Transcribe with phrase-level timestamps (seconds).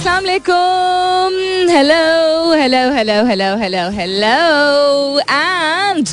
[0.00, 1.34] अस्सलाम वालेकुम
[1.70, 6.08] hello hello hello hello hello hello and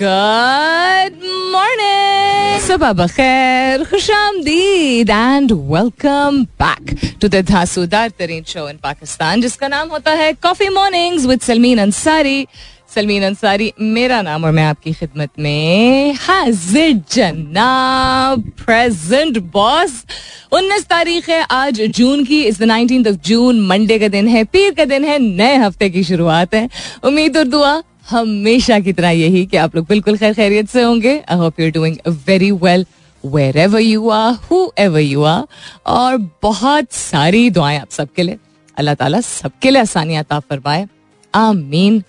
[0.00, 8.78] good morning सुबह बखैर खुश आमदीद and welcome back to the धांसूदार तरीन शो इन
[8.82, 12.46] पाकिस्तान जिसका नाम होता है coffee mornings with Salmeen Ansari
[12.90, 20.04] Salmeen Ansari, मेरा नाम और मैं आपकी खिदमत में हाजिर जनाब प्रेजेंट बॉस
[20.52, 24.74] उन्नीस तारीख है, आज जून की, इस नाइनटीन ऑफ़ जून मंडे का दिन है, पीर
[24.74, 26.68] का दिन है, नए हफ़्ते की शुरुआत है।
[27.04, 31.16] उम्मीद और दुआ, हमेशा की तरह यही कि आप लोग बिल्कुल खैर खैरियत से होंगे।
[31.28, 31.96] I hope you doing
[32.26, 32.86] very well
[33.58, 34.34] wherever you are
[34.78, 35.44] whoever you are
[35.86, 38.38] और बहुत सारी दुआएँ आप सबके लिए।
[38.76, 40.86] अल्लाह ताला सबके लिए आसानियात फरमाए।
[41.34, 42.02] आमीन।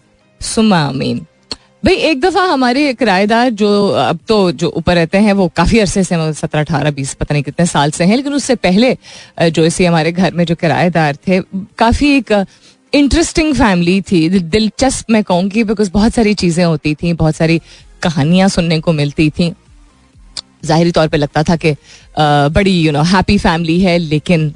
[0.44, 1.26] सुमा अमीन
[1.86, 6.04] भाई, एक दफ़ा हमारे किराएदार जो अब तो जो ऊपर रहते हैं, वो काफ़ी अरसे
[6.04, 8.96] से सत्रह, अठारह, बीस, पता नहीं कितने साल से हैं, लेकिन उससे पहले
[9.42, 11.40] जो इसी हमारे घर में जो किराएदार थे,
[11.78, 12.32] काफ़ी एक
[12.94, 17.60] इंटरेस्टिंग फैमिली थी दिलचस्प मैं कहूँगी बिकॉज़ बहुत सारी चीज़ें होती थी, बहुत सारी
[18.04, 19.52] कहानियाँ सुनने को मिलती थी।
[20.66, 21.76] जाहिरी तौर पे लगता था कि
[22.18, 24.54] बड़ी यू नो हैप्पी फैमिली है, लेकिन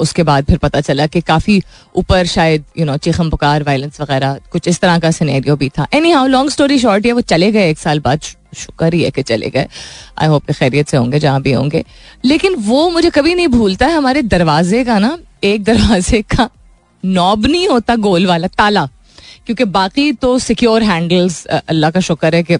[0.00, 1.62] उसके बाद फिर पता चला कि काफ़ी
[1.96, 5.86] ऊपर शायद यू नो चिखम पुकार वायलेंस वगैरह, कुछ इस तरह का सिनेरियो भी था.
[5.92, 8.20] Anyhow long story short है वो चले गए एक साल बाद.
[8.56, 9.66] शुक्र ही है कि चले गए.
[10.18, 11.84] आई होप खैरियत से होंगे, जहाँ भी होंगे.
[12.24, 16.48] लेकिन वो मुझे कभी नहीं भूलता है हमारे दरवाजे का ना, एक दरवाजे का
[17.04, 18.88] नॉब नहीं होता गोल वाला, ताला.
[19.46, 22.54] क्योंकि बाकी तो सिक्योर हैंडल्स अल्लाह का शुक्र है कि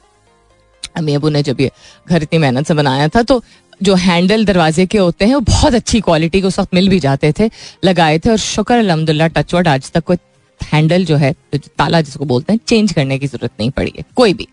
[0.97, 1.71] अम्मी अबू ने जब ये
[2.09, 3.43] घर इतनी मेहनत से बनाया था तो
[3.81, 7.01] जो हैंडल दरवाजे के होते हैं, वो बहुत अच्छी क्वालिटी के उस वक्त मिल भी
[7.01, 7.51] जाते थे,
[7.85, 10.17] लगाए थे और शुक्र अलहमदुल्ला टचवर्ड आज तक कोई
[10.61, 14.35] हैंडल जो है ताला जिसको बोलते हैं चेंज करने की ज़रूरत नहीं पड़ी है, कोई
[14.35, 14.47] भी।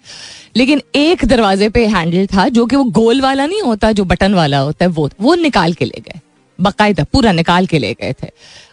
[0.55, 4.33] लेकिन एक दरवाजे पे हैंडल था, जो कि वो गोल वाला नहीं होता, जो बटन
[4.33, 6.19] वाला होता है, वो वो निकाल के ले गए।
[6.59, 8.27] बाकायदा पूरा निकाल के ले गए थे।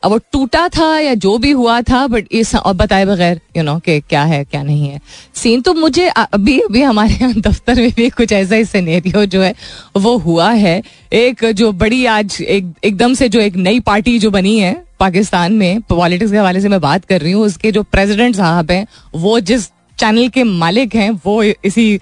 [0.04, 3.62] अब वो टूटा था या जो भी हुआ था बट इस और बताए बगैर यू
[3.62, 5.00] नो कि क्या है, क्या नहीं है।
[5.34, 9.42] सीन तो मुझे अभी अभी हमारे यहाँ दफ्तर में भी कुछ ऐसा ही सिनेरियो जो
[9.42, 9.54] है,
[9.96, 10.82] वो हुआ है।
[11.12, 15.52] एक जो बड़ी आज, एक, एकदम से जो एक नई पार्टी जो बनी है, पाकिस्तान
[15.52, 18.86] में पॉलिटिक्स के हवाले से मैं बात कर रही हूँ, उसके जो प्रेसिडेंट साहब हैं,
[19.14, 19.66] वो जिस
[19.98, 22.00] चैनल के मालिक हैं, वो इसी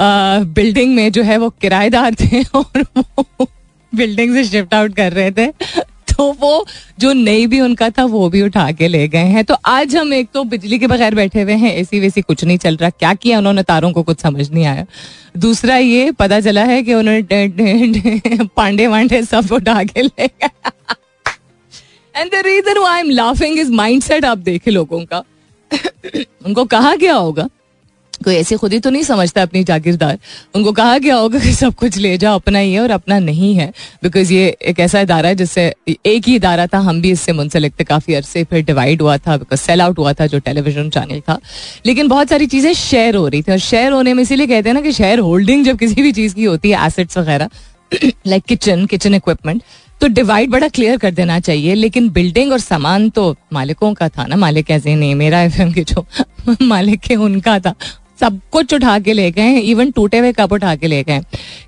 [0.00, 3.48] बिल्डिंग में जो है, वो किराएदार थे और वो
[3.96, 5.46] बिल्डिंग से शिफ्ट आउट कर रहे थे
[6.10, 6.66] तो वो
[6.98, 10.12] जो नई भी उनका था, वो भी उठा के ले गए हैं। तो आज हम
[10.14, 13.12] एक तो बिजली के बगैर बैठे हुए हैं, एसी वेसी कुछ नहीं चल रहा, क्या
[13.14, 14.86] किया उन्होंने, तारों को कुछ समझ नहीं आया।
[15.36, 20.48] दूसरा ये, पता चला है कि उन्होंने पांडे वांडे सब उठा के ले गए।
[22.14, 25.22] And the reason I am laughing is mindset आप देखे लोगों का।
[26.46, 27.48] उनको कहा गया होगा
[28.24, 30.18] कोई ऐसे खुद ही तो नहीं समझता अपनी जागीरदार।
[30.54, 33.54] उनको कहा गया होगा कि सब कुछ ले जाओ, अपना ही है और अपना नहीं
[33.54, 33.72] है।
[34.02, 37.72] बिकॉज़ ये एक ऐसा इदारा है जिससे एक ही इदारा था, हम भी इससे मुंसलिक
[37.80, 41.20] थे। काफ़ी अरसे फिर डिवाइड हुआ था बिकॉज़ सेल आउट हुआ था जो टेलीविज़न चैनल
[41.20, 41.38] था।
[41.86, 44.74] लेकिन बहुत सारी चीज़ें शेयर हो रही थी और शेयर होने में इसीलिए कहते हैं
[44.74, 47.50] ना कि शेयर होल्डिंग जब किसी भी चीज़ की होती है एसेट्स वगैरह
[48.26, 49.62] लाइक किचन किचन इक्विपमेंट
[50.00, 54.26] तो डिवाइड बड़ा क्लियर कर देना चाहिए। लेकिन बिल्डिंग और सामान तो मालिकों का था
[54.26, 56.06] ना, मालिक ऐसे नहीं मेरा एफ़ के जो
[56.62, 57.74] मालिक है उनका था।
[58.20, 61.20] सब कुछ उठा के ले गए इवन टूटे हुए कप उठा के ले गए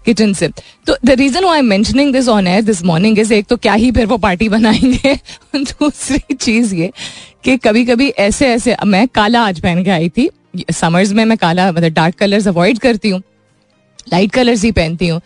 [0.04, 0.48] किचन से।
[0.86, 3.90] तो the reason I mentioning this on air this morning is एक तो क्या ही
[3.92, 5.14] फिर वो पार्टी बनाएँगे?
[5.56, 6.90] दूसरी चीज़ ये
[7.44, 10.28] कि कभी कभी ऐसे ऐसे मैं काला आज पहन के आई थी
[10.72, 13.22] समर्स में मैं काला मतलब डार्क कलर्स अवॉइड करती हूँ।
[14.12, 15.20] लाइट कलर्स ही पहनती हूँ।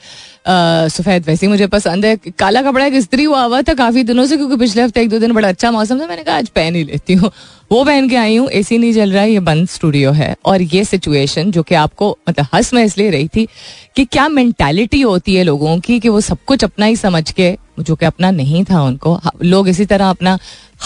[0.91, 4.37] सफ़ेद वैसे मुझे पसंद है। काला कपड़ा एक स्त्री हुआ हुआ था काफ़ी दिनों से,
[4.37, 6.84] क्योंकि पिछले हफ़्ते एक दो दिन बड़ा अच्छा मौसम था, मैंने कहा आज पहन ही
[6.84, 7.31] लेती हूँ।
[7.72, 10.62] वो पहन के आई हूँ एसी नहीं चल रहा है ये बंद स्टूडियो है। और
[10.65, 13.47] ये सिचुएशन जो कि आपको मतलब हंस में इसलिए रही थी
[13.97, 17.56] कि क्या मैंटेलिटी होती है लोगों की कि वो सब कुछ अपना ही समझ के
[17.80, 20.38] जो कि अपना नहीं था उनको, लोग इसी तरह अपना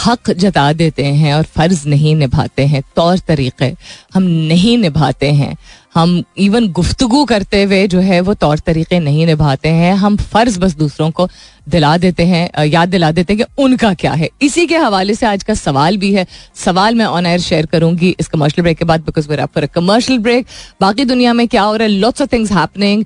[0.05, 3.73] हक जता देते हैं और फ़र्ज़ नहीं निभाते हैं, तौर तरीके
[4.15, 5.57] हम नहीं निभाते हैं।
[5.95, 10.59] हम इवन गुफ्तगु करते हुए जो है वो तौर तरीके नहीं निभाते हैं। हम फ़र्ज़
[10.61, 11.29] बस दूसरों को
[11.69, 15.27] दिला देते हैं, याद दिला देते हैं कि उनका क्या है। इसी के हवाले से
[15.27, 18.85] आज का सवाल भी है। सवाल मैं ऑन एयर शेयर करूँगी इस कमर्शियल ब्रेक के
[18.85, 20.47] बाद because we're for commercial break
[20.81, 21.95] बाकी दुनिया में क्या हो रहा है?
[21.95, 23.05] Lots of things happening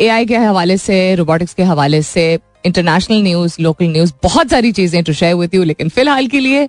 [0.00, 4.72] A I के हवाले से रोबोटिक्स के हवाले से इंटरनेशनल न्यूज़ लोकल न्यूज़ बहुत सारी
[4.72, 6.68] चीज़ें टू शेयर विद यू लेकिन फ़िलहाल के लिए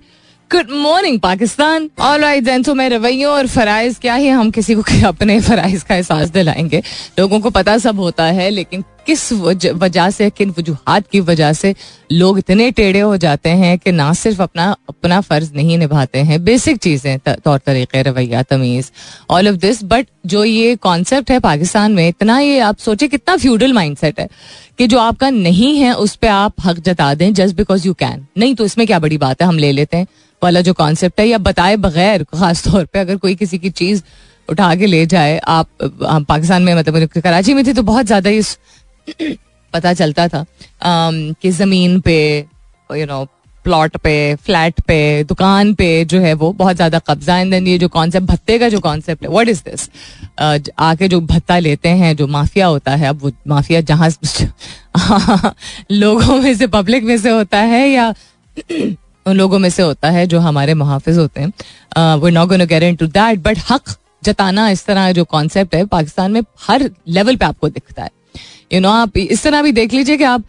[0.50, 2.20] गुड मॉर्निंग पाकिस्तान। और
[2.74, 6.82] मैं रवैयों और फराइज, क्या ही हम किसी को अपने फराइज का एहसास दिलाएँगे?
[7.18, 11.74] लोगों को पता सब होता है, लेकिन किस वजह से, किन वजूहत की वजह से
[12.12, 16.42] लोग इतने टेढ़े हो जाते हैं कि ना सिर्फ़ अपना अपना फ़र्ज़ नहीं निभाते हैं।
[16.44, 18.90] बेसिक चीज़ें तौर तरीके, रवैया, तमीज
[19.30, 23.36] ऑल ऑफ़ दिस बट जो ये कॉन्सेप्ट है पाकिस्तान में, इतना ये आप सोचे कितना
[23.36, 24.28] फ्यूडल माइंडसेट है
[24.78, 28.26] कि जो आपका नहीं है, उस पर आप हक जता दें जस्ट बिकॉज़ यू कैन
[28.38, 30.06] नहीं तो इसमें क्या बड़ी बात है, हम ले लेते हैं।
[30.42, 34.02] वाला जो कॉन्सेप्ट है, या बताए बगैर खास तौर पे अगर कोई किसी की चीज़
[34.48, 35.68] उठा के ले जाए, आप,
[36.02, 38.56] हम पाकिस्तान में मतलब कराची में थे तो बहुत ज़्यादा इस
[39.72, 40.44] पता चलता था
[40.84, 42.18] कि ज़मीन पे
[42.90, 43.26] यू नो
[43.64, 47.78] प्लॉट पे फ्लैट पे, दुकान पे जो है वो बहुत ज़्यादा कब्जा एंड देन ये
[47.78, 49.88] जो कॉन्सेप्ट भत्ते का जो कॉन्सेप्ट है व्हाट इज़ दिस
[50.80, 54.10] आके जो भत्ता लेते हैं, जो माफिया होता है, अब वो माफिया जहाँ
[55.90, 58.08] लोगों में से पब्लिक में से होता है या
[59.26, 62.82] उन लोगों में से होता है जो हमारे मुहाफिज होते हैं। We not gonna get
[62.82, 63.94] into that but हक
[64.24, 68.10] जताना इस तरह जो कॉन्सेप्ट है, पाकिस्तान में हर लेवल पे आपको दिखता है।
[68.70, 70.44] यू नो आप इस तरह भी देख लीजिए कि आप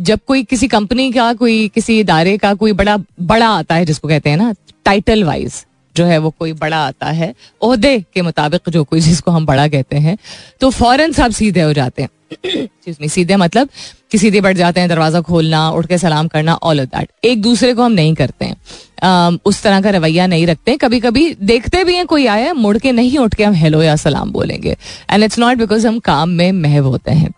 [0.00, 4.08] जब कोई किसी कंपनी का, कोई किसी इदारे का कोई बड़ा बड़ा आता है, जिसको
[4.08, 4.52] कहते हैं ना
[4.84, 5.64] टाइटल वाइज
[5.96, 9.66] जो है वो कोई बड़ा आता है, ओहदे के मुताबिक जो कोई, जिसको हम बड़ा
[9.68, 10.16] कहते हैं
[10.60, 12.08] तो फ़ौरन सब सीधे हो जाते हैं।
[13.08, 13.68] सीधे मतलब
[14.10, 17.42] कि सीधे बढ़ जाते हैं दरवाज़ा खोलना उठ के सलाम करना ऑल ऑफ़ दैट एक
[17.42, 18.56] दूसरे को हम नहीं करते हैं।
[19.02, 22.52] um, उस तरह का रवैया नहीं रखते हैं। कभी कभी देखते भी हैं कोई आया
[22.54, 24.76] मुड़ के नहीं उठ के हम हेलो या सलाम बोलेंगे।
[25.10, 27.30] एंड इट्स नॉट बिकॉज़ हम काम में महव होते हैं।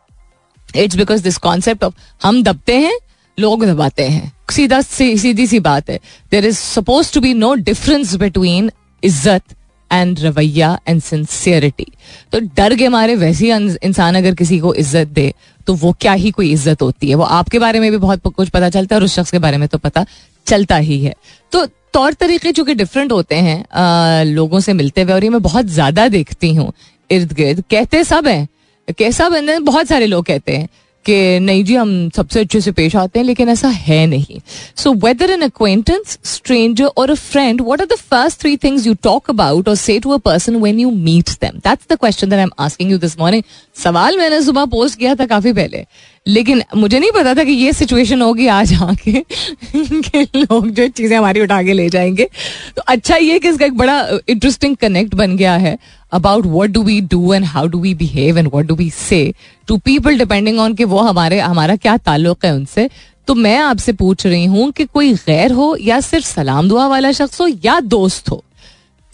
[0.76, 2.98] It's because this concept of हम दबते हैं
[3.38, 5.98] लोग दबाते हैं। सीधा सीधी सी बात है।
[6.30, 8.70] There is suppose to be no difference between
[9.02, 9.42] इज़्ज़त
[9.90, 11.86] एंड रवैया एंड सिंसियरिटी
[12.32, 15.32] तो डर के मारे वैसे इंसान अगर किसी को इज़्ज़त दे
[15.66, 17.14] तो वो क्या ही कोई इज़्ज़त होती है?
[17.14, 19.56] वो आपके बारे में भी बहुत कुछ पता चलता है और उस शख्स के बारे
[19.56, 20.04] में तो पता
[20.46, 21.14] चलता ही है।
[21.52, 25.30] तो तौर तरीके जो कि डिफरेंट होते हैं आ, लोगों से मिलते हुए और ये
[25.30, 26.72] मैं बहुत ज़्यादा देखती हूँ
[27.10, 30.68] इर्द गिर्द कहते सब हैं। कैसा बंदे बहुत सारे लोग कहते हैं।
[31.06, 34.40] कि नहीं जी, हम सबसे अच्छे से पेश आते हैं, लेकिन ऐसा है नहीं।
[34.76, 38.94] So whether an acquaintance stranger or a friend what are the first three things you
[39.02, 42.38] talk about or say to a person when you meet them that's the question that
[42.38, 43.42] I am asking you this morning
[43.82, 45.84] सवाल मैंने सुबह post किया था काफ़ी पहले।
[46.26, 51.16] लेकिन मुझे नहीं पता था कि ये सिचुएशन होगी आज आके, कि लोग जो चीज़ें
[51.16, 52.28] हमारी उठा के ले जाएँगे।
[52.76, 55.76] तो अच्छा ये कि इसका एक बड़ा इंटरेस्टिंग कनेक्ट बन गया है
[56.12, 59.32] about what do we do and how do we behave and what do we say
[59.68, 62.88] to people depending on कि वो हमारे, हमारा क्या ताल्लुक है उनसे।
[63.28, 67.12] तो मैं आपसे पूछ रही हूँ कि कोई गैर हो या सिर्फ़ सलाम दुआ वाला
[67.12, 68.42] शख्स हो या दोस्त हो,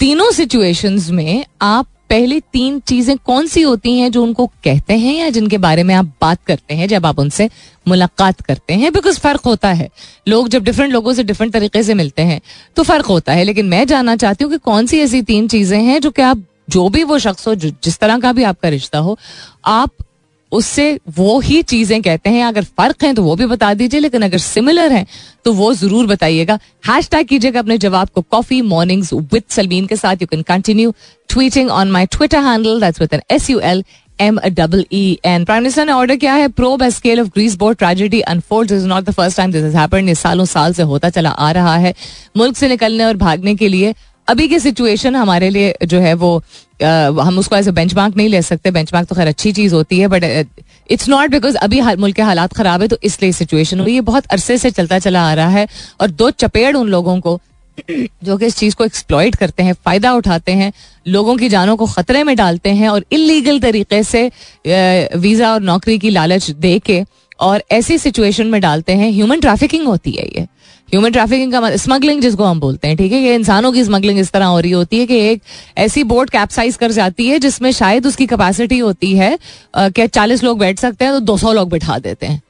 [0.01, 5.15] तीनों सिचुएशंस में आप पहले तीन चीज़ें कौन सी होती हैं जो उनको कहते हैं
[5.15, 7.49] या जिनके बारे में आप बात करते हैं जब आप उनसे
[7.87, 8.93] मुलाकात करते हैं?
[8.93, 9.89] बिकॉज़ फ़र्क होता है।
[10.29, 12.41] लोग जब डिफरेंट लोगों से डिफरेंट तरीके से मिलते हैं
[12.77, 15.81] तो फ़र्क होता है। लेकिन मैं जानना चाहती हूँ कि कौन सी ऐसी तीन चीज़ें
[15.81, 18.99] हैं जो कि आप, जो भी वो शख्स हो जिस तरह का भी आपका रिश्ता
[18.99, 19.19] हो,
[19.65, 19.91] आप
[20.53, 24.23] उससे वो ही चीज़ें कहते हैं, अगर फ़र्क है तो वो भी बता दीजिए, लेकिन
[24.23, 25.07] अगर सिमिलर है
[25.45, 26.59] तो वो ज़रूर बताइएगा।
[26.89, 30.95] हैश टैग कीजिएगा अपने जवाब को कॉफ़ी मॉर्निंग्स विद सलमीन के साथ। You can continue
[31.29, 33.85] tweeting on my Twitter handle that's with N S U L
[34.19, 37.79] M double E N prime minister ने ऑर्डर किया है probe scale of Greece boat
[37.79, 41.31] tragedy unfold is not the first time this happened ये सालों साल से होता चला
[41.31, 41.95] आ रहा है।
[42.37, 43.95] मुल्क से निकलने और भागने के लिए
[44.31, 46.37] अभी की सिचुएशन हमारे लिए जो है वो
[47.21, 50.09] हम उसको एज ऐसे बेंच नहीं ले सकते। बेंच तो खैर अच्छी चीज़ होती है
[50.09, 50.25] बट
[50.91, 54.01] इट्स नॉट बिकॉज़ अभी हर मुल्क के हालात खराब है तो इसलिए सिचुएशन हुई। ये
[54.03, 55.67] बहुत अरसे से चलता चला आ रहा है,
[56.01, 57.41] और दो चपेड़ उन लोगों को,
[58.25, 60.73] जो कि इस चीज़ को एक्सप्लॉइट करते हैं, फ़ायदा उठाते हैं,
[61.07, 64.25] लोगों की जानों को खतरे में डालते हैं, और इलीगल तरीके से
[65.17, 67.03] वीज़ा और नौकरी की लालच दे के
[67.41, 70.47] और ऐसी सिचुएशन में डालते हैं। ह्यूमन ट्रैफिकिंग होती है ये।
[70.93, 73.19] ह्यूमन ट्रैफिकिंग का स्मगलिंग मतलब, जिसको हम बोलते हैं ठीक है?
[73.19, 75.43] ये इंसानों की स्मगलिंग इस तरह हो रही होती है कि एक
[75.79, 79.39] ऐसी बोट कैप्साइज कर जाती है जिसमें शायद उसकी कैपेसिटी होती है
[79.79, 82.43] कि चालीस लोग बैठ सकते हैं तो दो सौ लोग बैठा देते हैं।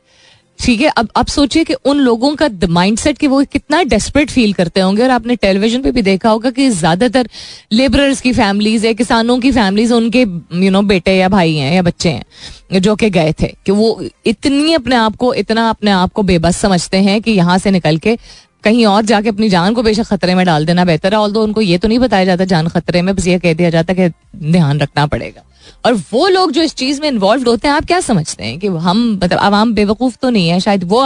[0.60, 4.52] ठीक है, अब आप सोचिए कि उन लोगों का माइंडसेट कि वो कितना डेस्परेट फील
[4.52, 7.28] करते होंगे और आपने टेलीविज़न पे भी देखा होगा कि ज़्यादातर
[7.72, 10.20] लेबरर्स की फैमिलीज़ है, किसानों की फैमिलीज़ उनके
[10.64, 14.00] यू नो बेटे या भाई हैं या बच्चे हैं जो कि गए थे कि वो
[14.26, 17.98] इतनी अपने आप को, इतना अपने आप को बेबस समझते हैं कि यहाँ से निकल
[17.98, 18.16] के
[18.64, 21.60] कहीं और जाके अपनी जान को बेशक खतरे में डाल देना बेहतर है ऑल उनको
[21.60, 24.08] ये तो नहीं बताया जाता जान खतरे में, बस ये कह दिया जाता कि
[24.50, 25.42] ध्यान रखना पड़ेगा।
[25.84, 28.66] और वो लोग जो इस चीज़ में इन्वॉल्व होते हैं आप क्या समझते हैं कि
[28.86, 31.00] हम मतलब आवाम बेवकूफ़ तो नहीं है शायद वो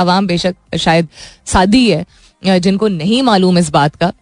[0.00, 1.08] आवाम बेशक शायद
[1.46, 4.12] सादी है जिनको नहीं मालूम इस बात का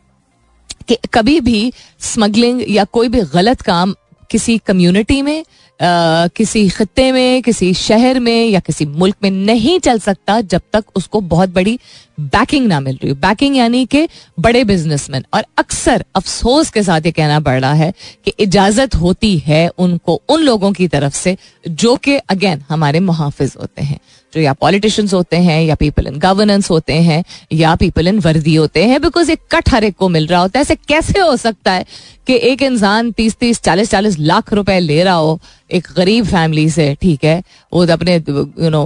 [0.89, 3.95] कि कभी भी स्मगलिंग या कोई भी गलत काम
[4.31, 9.79] किसी कम्युनिटी में आ, किसी खत्ते में किसी शहर में या किसी मुल्क में नहीं
[9.79, 11.79] चल सकता जब तक उसको बहुत बड़ी
[12.21, 14.09] बैकिंग ना मिल रही बैकिंग यानी कि
[14.41, 17.93] बड़े बिजनेसमैन और अक्सर अफसोस के साथ ये कहना पड़ रहा है
[18.25, 21.37] कि इजाज़त होती है उनको, उन लोगों की तरफ़ से
[21.69, 23.99] जो कि अगेन हमारे मुहाफिज होते हैं।
[24.33, 28.55] जो या पॉलिटिशियंस होते हैं, या पीपल इन गवर्नेंस होते हैं, या पीपल इन वर्दी
[28.55, 31.37] होते हैं बिकॉज़ एक कट हर एक को मिल रहा होता है। ऐसे कैसे हो
[31.37, 31.87] सकता है
[32.27, 36.69] कि एक इंसान तीस तीस चालीस चालीस लाख रुपए ले रहा हो एक गरीब फैमिली
[36.71, 37.43] से, ठीक है,
[37.73, 38.85] वो अपने यू नो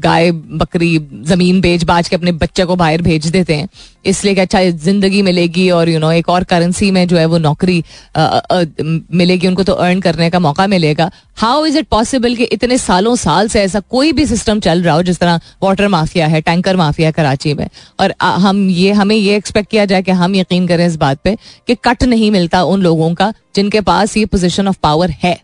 [0.00, 3.68] गाय बकरी ज़मीन बेच बाज के अपने बच्चे को बाहर भेज देते हैं।
[4.06, 7.38] इसलिए कि अच्छा ज़िंदगी मिलेगी और यू नो एक और करेंसी में जो है वो
[7.38, 7.82] नौकरी
[8.16, 13.14] मिलेगी, उनको तो अर्न करने का मौका मिलेगा। हाउ इज़ इट पॉसिबल कि इतने सालों,
[13.16, 16.76] साल से ऐसा कोई भी सिस्टम चल रहा हो जिस तरह वाटर माफिया है टैंकर
[16.76, 17.68] माफिया कराची में?
[18.00, 21.36] और हम ये, हमें ये एक्सपेक्ट किया जाए कि हम यकीन करें इस बात पे
[21.68, 25.38] कि कट नहीं मिलता उन लोगों का जिनके पास ये पोजिशन ऑफ़ पावर है।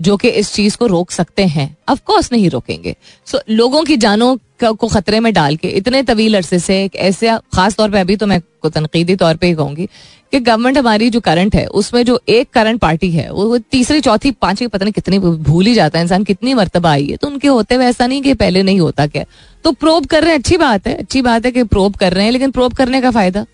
[0.00, 2.94] जो कि इस चीज़ को रोक सकते हैं। अफकोर्स नहीं रोकेंगे।
[3.26, 6.96] सो so, लोगों की जानों को खतरे में डाल के इतने तवील अरसे से एक
[6.96, 9.86] ऐसे खास तौर पे अभी तो मैं को तनकीदी तौर पे ही कहूँगी
[10.32, 14.30] कि गवर्नमेंट हमारी जो करंट है उसमें जो एक करंट पार्टी है वो तीसरी चौथी
[14.32, 17.48] पांचवी पता नहीं कितनी भूल ही जाता है इंसान कितनी मरतबा आई है। तो उनके
[17.48, 19.24] होते हुए ऐसा नहीं कि पहले नहीं होता क्या।
[19.64, 22.24] तो प्रोब कर रहे हैं अच्छी बात है अच्छी बात है कि प्रोब कर रहे
[22.24, 23.44] हैं लेकिन प्रोब करने का फ़ायदा?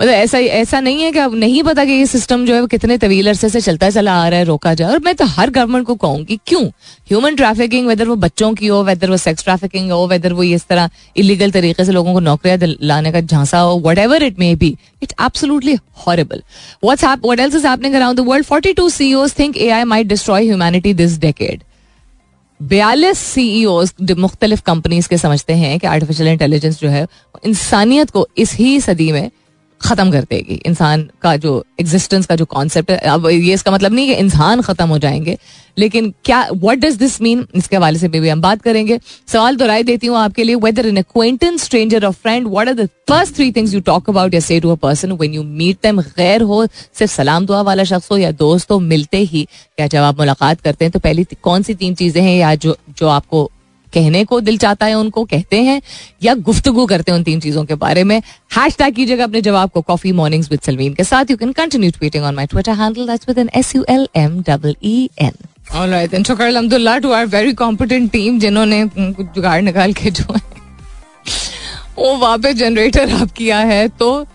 [0.00, 2.66] मतलब ऐसा ऐसा नहीं है कि अब नहीं पता कि ये सिस्टम जो है वो
[2.66, 5.50] कितने तवील अरसे से चलता चला आ रहा है, रोका जाए। और मैं तो हर
[5.50, 6.62] गवर्नमेंट को कहूँगी, क्यों?
[7.08, 10.66] ह्यूमन ट्रैफिकिंग वेदर वो बच्चों की हो वेदर वो सेक्स ट्रैफिकिंग हो वेदर वो इस
[10.66, 14.76] तरह इलीगल तरीके से लोगों को नौकरियाँ लाने का झांसा हो whatever it may be
[15.02, 15.76] it absolutely
[16.06, 16.42] horrible
[16.84, 21.18] what's what else is happening the world 42 CEOs think AI might destroy humanity this
[21.18, 21.62] decade
[22.60, 23.84] बयालीस सीईओ
[24.16, 27.06] मुख्तलिफ़ कंपनीज़ के समझते हैं कि आर्टिफिशियल इंटेलिजेंस जो है
[27.46, 29.30] इंसानियत को इस ही सदी में
[29.80, 33.92] खत्म कर देगी। इंसान का जो एग्जिस्टेंस का जो कॉन्सेप्ट है, अब ये इसका मतलब
[33.92, 35.36] नहीं कि इंसान खत्म हो जाएँगे,
[35.78, 39.82] लेकिन क्या व्हाट डज दिस मीन इसके हवाले से भी हम बात करेंगे। सवाल दोहराई
[39.82, 43.50] देती हूँ आपके लिए whether in acquaintance stranger or friend what are the first three
[43.52, 46.66] things you talk about या say to a person when you meet them गैर हो,
[46.66, 49.46] सिर्फ़ सलाम दुआ वाला शख्स हो या दोस्त हो, मिलते ही
[49.76, 50.92] क्या जब आप मुलाकात करते हैं?
[50.92, 53.50] तो पहली कौन सी तीन चीज़ें हैं या जो जो आपको
[53.92, 55.80] कहने को दिल चाहता है उनको कहते हैं
[56.22, 58.16] या गुफ्तगु करते हैं उन तीन चीज़ों के बारे में।
[58.56, 61.90] हैश टैग कीजिएगा अपने जवाब को कॉफ़ी मॉर्निंग्स विद सलवीन के साथ। You can continue
[61.90, 65.32] tweeting on my Twitter handle with N S U L M double E N
[68.38, 70.42] जिन्होंने कुछ जुगाड़ निकाल के जो है
[71.98, 74.26] वो वापस जनरेटर आप किया है तो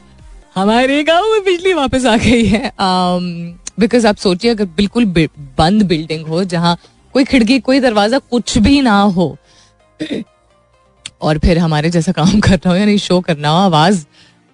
[0.55, 5.05] हमारे गाँव में बिजली वापस आ गई है। बिकॉज़ um, आप सोचिए अगर बिल्कुल
[5.57, 6.77] बंद बिल्डिंग हो जहाँ
[7.13, 9.27] कोई खिड़की कोई दरवाज़ा कुछ भी ना हो
[11.21, 14.05] और फिर हमारे जैसा काम करना हो, यानी शो करना हो, आवाज़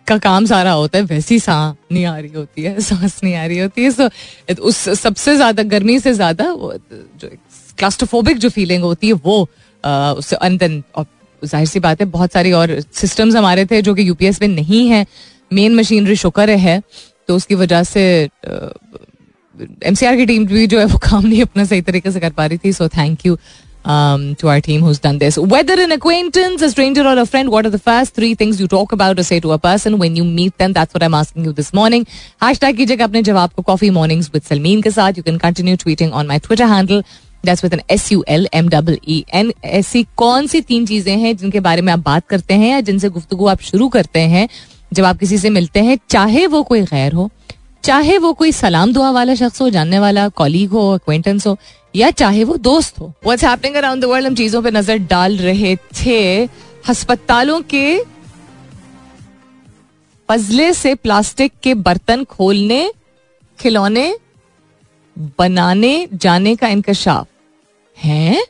[0.07, 3.45] का काम सारा होता है, वैसी सांस नहीं आ रही होती है, सांस नहीं आ
[3.45, 4.09] रही होती है सो
[4.61, 7.29] उस सबसे ज़्यादा, गर्मी से ज़्यादा जो
[7.77, 9.41] क्लास्टोफोबिक जो फीलिंग होती है, वो
[9.83, 10.35] उससे
[11.41, 14.87] ज़ाहिर सी बात है, बहुत सारी और सिस्टम्स हमारे थे जो कि यूपीएस में नहीं
[14.89, 15.05] है
[15.53, 16.81] मेन मशीनरी शुक्र है
[17.27, 18.03] तो उसकी वजह से
[19.85, 22.45] एमसीआर की टीम भी जो है, वो काम नहीं अपना सही तरीके से कर पा
[22.45, 23.37] रही थी so thank you
[23.85, 25.37] um, to our team who's done this.
[25.37, 28.67] Whether an acquaintance, a stranger, or a friend, what are the first three things you
[28.67, 30.73] talk about or say to a person when you meet them?
[30.73, 32.05] That's what I'm asking you this morning.
[32.41, 35.13] Hashtag कीजिएगा अपने जवाब को Coffee Mornings with Salmeen के साथ.
[35.13, 37.03] You can continue tweeting on my Twitter handle.
[37.43, 39.51] That's with an S U L M W E N.
[39.65, 43.09] ऐसी कौन सी तीन चीज़ें हैं जिनके बारे में आप बात करते हैं या जिनसे
[43.09, 44.47] गुफ्तगु आप शुरू करते हैं
[44.93, 47.29] जब आप किसी से मिलते हैं चाहे वो कोई गैर हो
[47.83, 51.57] चाहे वो कोई सलाम दुआ वाला शख्स हो जानने वाला कॉलीग हो अक्वेंटेंस हो
[51.95, 55.37] या चाहे वो दोस्त हो। What's happening around the world हम चीज़ों पे नज़र डाल
[55.37, 56.45] रहे थे
[56.89, 58.01] अस्पतालों के
[60.29, 62.93] पजले से प्लास्टिक के बर्तन खोलने,
[63.59, 64.15] खिलौने
[65.39, 67.27] बनाने, जाने का इंकशाफ
[67.97, 68.45] है?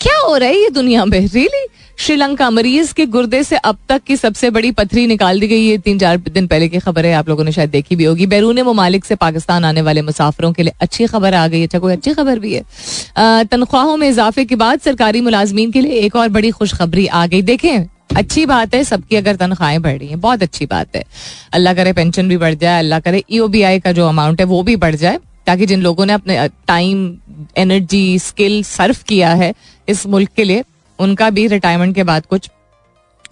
[0.00, 1.18] क्या हो रहा है ये दुनिया में?
[1.18, 1.85] Really really?
[1.98, 5.78] श्रीलंका मरीज़ के गुर्दे से अब तक की सबसे बड़ी पथरी निकाल दी गई है।
[5.78, 8.60] तीन चार दिन पहले की खबर है। आप लोगों ने शायद देखी भी होगी। बैरून
[8.62, 12.14] ममालिक से पाकिस्तान आने वाले मुसाफरों के लिए अच्छी खबर आ गई अच्छा कोई अच्छी
[12.14, 16.50] खबर भी है। तनख्वाहों में इजाफे के बाद सरकारी मुलाजमीन के लिए एक और बड़ी
[16.50, 17.86] खुशखबरी आ गई। देखें,
[18.16, 21.04] अच्छी बात है, सबकी अगर तनख्वाहें बढ़ रही हैं, बहुत अच्छी बात है।
[21.52, 24.76] अल्लाह करे पेंशन भी बढ़ जाए, अल्लाह करे ईओबीआई का जो अमाउंट है, वो भी
[24.76, 27.12] बढ़ जाए, ताकि जिन लोगों ने अपने टाइम
[27.56, 29.52] एनर्जी स्किल सर्व किया है,
[29.88, 30.64] इस मुल्क के लिए
[30.98, 32.50] उनका भी रिटायरमेंट के बाद कुछ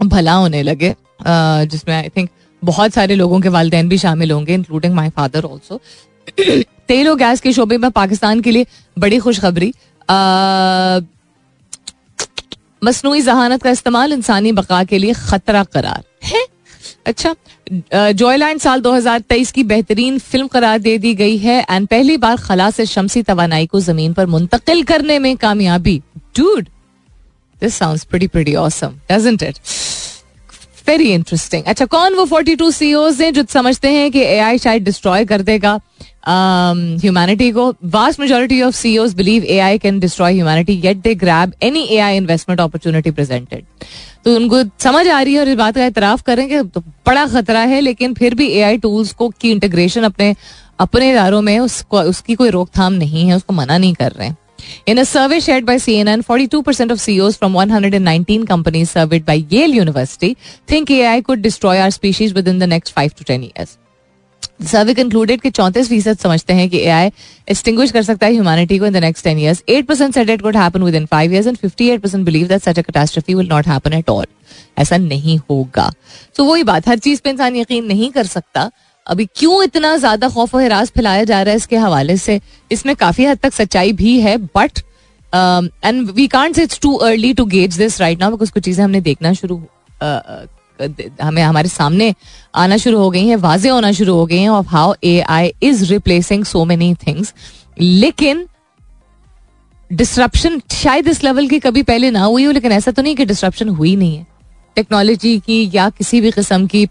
[0.03, 2.31] भला होने लगे। जिसमें आई थिंक
[2.63, 5.81] बहुत सारे लोगों के वालदेन भी शामिल होंगे इंक्लूडिंग माई फादर ऑल्सो
[6.89, 8.67] तेल और गैस के शोबे में पाकिस्तान के लिए
[8.97, 9.73] बड़ी खुशखबरी।
[12.85, 16.45] मसनू जहानत का इस्तेमाल इंसानी बका के लिए खतरा करार। है?
[17.07, 17.35] अच्छा।
[18.13, 22.71] जॉयलैंड साल 2023 की बेहतरीन फ़िल्म करार दे दी गई है एंड पहली बार खला
[22.71, 26.01] से शमसी तवानाई को ज़मीन पर मुंतकिल करने में कामयाबी।
[26.37, 26.69] Dude
[27.65, 29.59] this sounds pretty pretty awesome doesn't it
[30.89, 35.25] very interesting अच्छा कौन वो 42 सीईओज हैं जो समझते हैं कि एआई शायद डिस्ट्रॉय
[35.25, 35.81] कर देगा
[36.29, 37.75] ह्यूमैनिटी um, को?
[37.85, 42.61] Vast majority of CEOs believe AI can destroy humanity yet they grab any AI investment
[42.61, 43.65] opportunity presented
[44.25, 47.61] तो उनको समझ आ रही है और इस बात का एतराफ करेंगे तो बड़ा खतरा
[47.61, 50.35] है लेकिन फिर भी एआई टूल्स को की इंटीग्रेशन अपने
[50.81, 54.37] अपने इदारों में उसको उसकी कोई रोकथाम नहीं है उसको मना नहीं कर रहे हैं।
[54.87, 59.75] In a survey shared by CNN, 42% of CEOs from 119 companies surveyed by Yale
[59.75, 63.79] University think AI could destroy our species within the next 5 to 10 years.
[64.63, 67.07] Survey concluded कि चौंतीस फ़ीसद समझते हैं कि एआई
[67.51, 70.43] एक्सटिंग्विश कर सकता है ह्यूमैनिटी को in the next ten years eight percent said it
[70.43, 73.49] could happen within five years and fifty eight percent believe that such a catastrophe will
[73.49, 74.27] not happen at all
[74.79, 75.93] ऐसा नहीं होगा।
[76.37, 78.71] तो so, वही बात हर चीज़ पे इंसान यकीन नहीं कर सकता
[79.07, 82.41] अभी क्यों इतना ज़्यादा खौफ हिरास फैलाया जा रहा है इसके हवाले से?
[82.71, 84.79] इसमें काफ़ी हद तक सच्चाई भी है but
[85.85, 89.01] and we can't it's too early to gauge this right now because कुछ चीज़ें हमने
[89.01, 89.63] देखना शुरू
[91.23, 92.15] हमें हमारे सामने
[92.55, 95.53] आना शुरू हो गई है वाजे होना शुरू हो गई हैं of how A I
[95.63, 97.35] is replacing so many things
[97.81, 98.47] लेकिन
[99.91, 103.25] डिस्ट्रप्शन शायद इस लेवल की कभी पहले ना हुई हो लेकिन ऐसा तो नहीं कि
[103.25, 104.27] डिस्ट्रप्शन हुई नहीं है।
[104.77, 106.85] टेक्नोलॉजी की या किसी भी किस्म की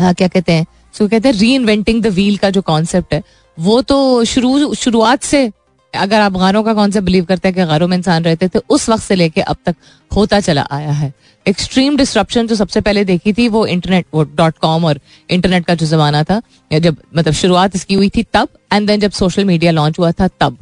[0.00, 3.22] आ, क्या कहते हैं सो कहते हैं री इन्वेंटिंग द व्हील का जो कॉन्सेप्ट है,
[3.58, 5.50] वो तो शुरू, शुरुआत से,
[5.94, 8.88] अगर आप गारों का कॉन्सेप्ट बिलीव करते हैं कि गारों में इंसान रहते थे, उस
[8.88, 9.74] वक्त से लेके अब तक
[10.10, 11.12] होता चला आया है।
[11.46, 15.74] एक्सट्रीम डिस्ट्रप्शन जो सबसे पहले देखी थी, वो इंटरनेट वो डॉट कॉम और इंटरनेट का
[15.74, 16.40] जो जमाना था
[16.70, 20.28] जब मतलब शुरुआत इसकी हुई थी तब एंड देन जब सोशल मीडिया लॉन्च हुआ था
[20.30, 20.56] तब।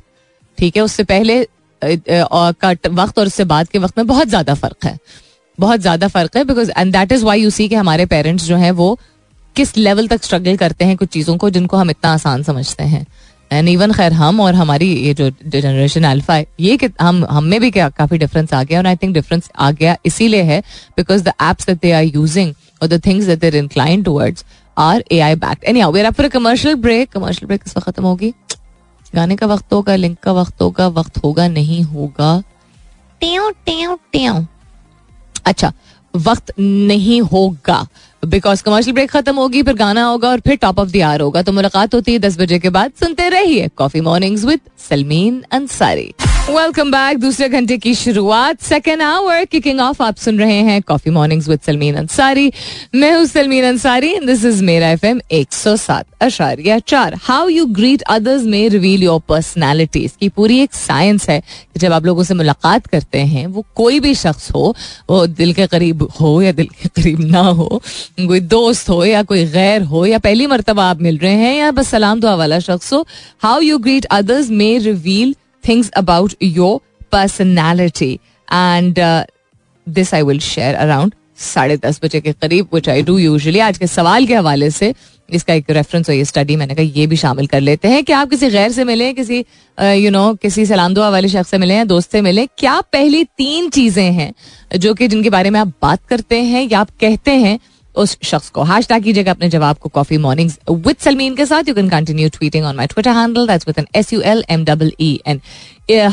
[0.59, 1.47] ठीक है, उससे पहले
[1.83, 4.99] का वक्त और उससे बाद के वक्त में बहुत ज़्यादा फ़र्क है।
[5.59, 8.57] बहुत ज़्यादा फ़र्क है because and that is why you see कि हमारे पेरेंट्स जो
[8.57, 8.99] हैं, वो
[9.57, 13.07] किस लेवल तक स्ट्रगल करते हैं कुछ चीज़ों को जिनको हम इतना आसान समझते हैं?
[13.53, 17.45] एंड इवन खैर हम और हमारी ये जो जनरेशन अल्फ़ा है ये कि हम हम
[17.45, 20.61] में भी क्या काफ़ी डिफरेंस आ गया और आई थिंक डिफरेंस आ गया इसीलिए है
[20.97, 24.45] because the apps that they are using or the things that they're incline towards
[24.79, 28.33] are A I back anyhow we're for commercial break commercial break किस वक्त खत्म होगी?
[29.15, 32.43] गाने का वक्त होगा लिंक का वक्त होगा वक्त होगा नहीं होगा।
[33.21, 34.45] ट्यों ट्यों ट्यों।
[35.45, 35.73] अच्छा
[36.15, 37.87] वक्त नहीं होगा।
[38.27, 41.43] बिकॉज़ कमर्शियल ब्रेक खत्म होगी, फिर गाना होगा और फिर टॉप ऑफ़ द आर होगा।
[41.43, 46.13] तो मुलाकात होती है दस बजे के बाद। सुनते रहिए coffee mornings with Salmeen Ansari
[46.49, 48.61] welcome back दूसरे घंटे की शुरुआत.
[48.63, 52.53] सेकेंड आवर किकिंग ऑफ़ आप सुन रहे हैं coffee mornings with Salmeen Ansari
[52.95, 57.15] मैं हूँ Salmeen Ansari and this is मेरा एफ़ एम एक सौ सात, अशारिया चार.
[57.23, 61.93] How you greet others may reveal your personality इसकी पूरी एक साइंस है कि जब
[61.93, 64.75] आप लोगों से मुलाकात करते हैं, वो कोई भी शख्स हो,
[65.11, 67.81] वो दिल के करीब हो या दिल के करीब ना हो,
[68.19, 71.71] कोई दोस्त हो या कोई गैर हो या पहली मरतबा आप मिल रहे हैं या
[71.73, 73.05] बस सलाम दुआ वाला शख्स हो
[73.43, 75.35] how you greet others may reveal
[75.67, 76.73] things about your
[77.13, 78.21] personality.
[78.49, 79.25] And uh,
[79.87, 83.79] this I will share around साढ़े दस बजे के करीब विच आई डू यूजली आज
[83.79, 84.93] के सवाल के हवाले से
[85.29, 88.13] इसका एक रेफरेंस हो ये स्टडी मैंने कहा ये भी शामिल कर लेते हैं कि
[88.13, 89.45] आप किसी गैर से मिले किसी
[89.79, 93.23] यू नो किसी सलाम दुआ वाले शख्स से मिले या दोस्त से मिले क्या पहली
[93.39, 94.33] तीन चीज़ें हैं
[94.79, 97.59] जो कि जिनके बारे में आप बात करते हैं या आप कहते हैं
[97.97, 101.69] उस शख्स को। हैश टैग कीजिएगा अपने जवाब को कॉफ़ी मॉर्निंग विद सलमीन के साथ।
[101.69, 104.65] You can continue tweeting on my Twitter handle that's with N S U L M
[104.65, 105.41] double E N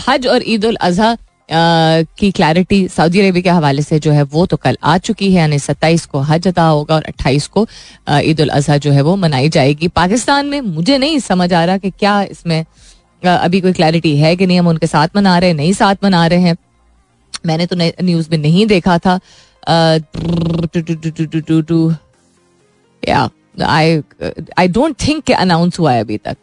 [0.07, 1.15] Hajj और ईद उल अजहा
[1.49, 5.39] की क्लैरिटी सऊदी अरेबिया के हवाले से जो है वो तो कल आ चुकी है।
[5.39, 7.67] यानी सत्ताईस को हज अदा होगा और अट्ठाईस को
[8.11, 11.77] ईद उल अजहा जो है वो मनाई जाएगी। पाकिस्तान में मुझे नहीं समझ आ रहा
[11.77, 12.63] कि क्या इसमें
[13.23, 16.25] अभी कोई क्लैरिटी है कि नहीं। हम उनके साथ मना रहे हैं, नहीं साथ मना
[16.27, 16.55] रहे हैं।
[17.45, 19.19] मैंने तो न्यूज़ में नहीं देखा था।
[23.67, 26.37] आई डोंट थिंक अनाउंस हुआ है अभी तक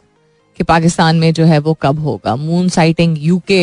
[0.59, 3.63] कि पाकिस्तान में जो है वो कब होगा। Moon sighting UK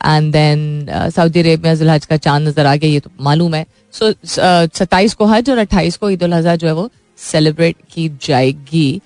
[0.00, 4.12] and then Saudi Arabia Hajj का चाँद नज़र आ गया, ये तो मालूम है। सो
[4.24, 9.00] सत्ताईस को हज और अट्ठाईस को ईद उल अजहा जो है वो सेलिब्रेट की जाएगी।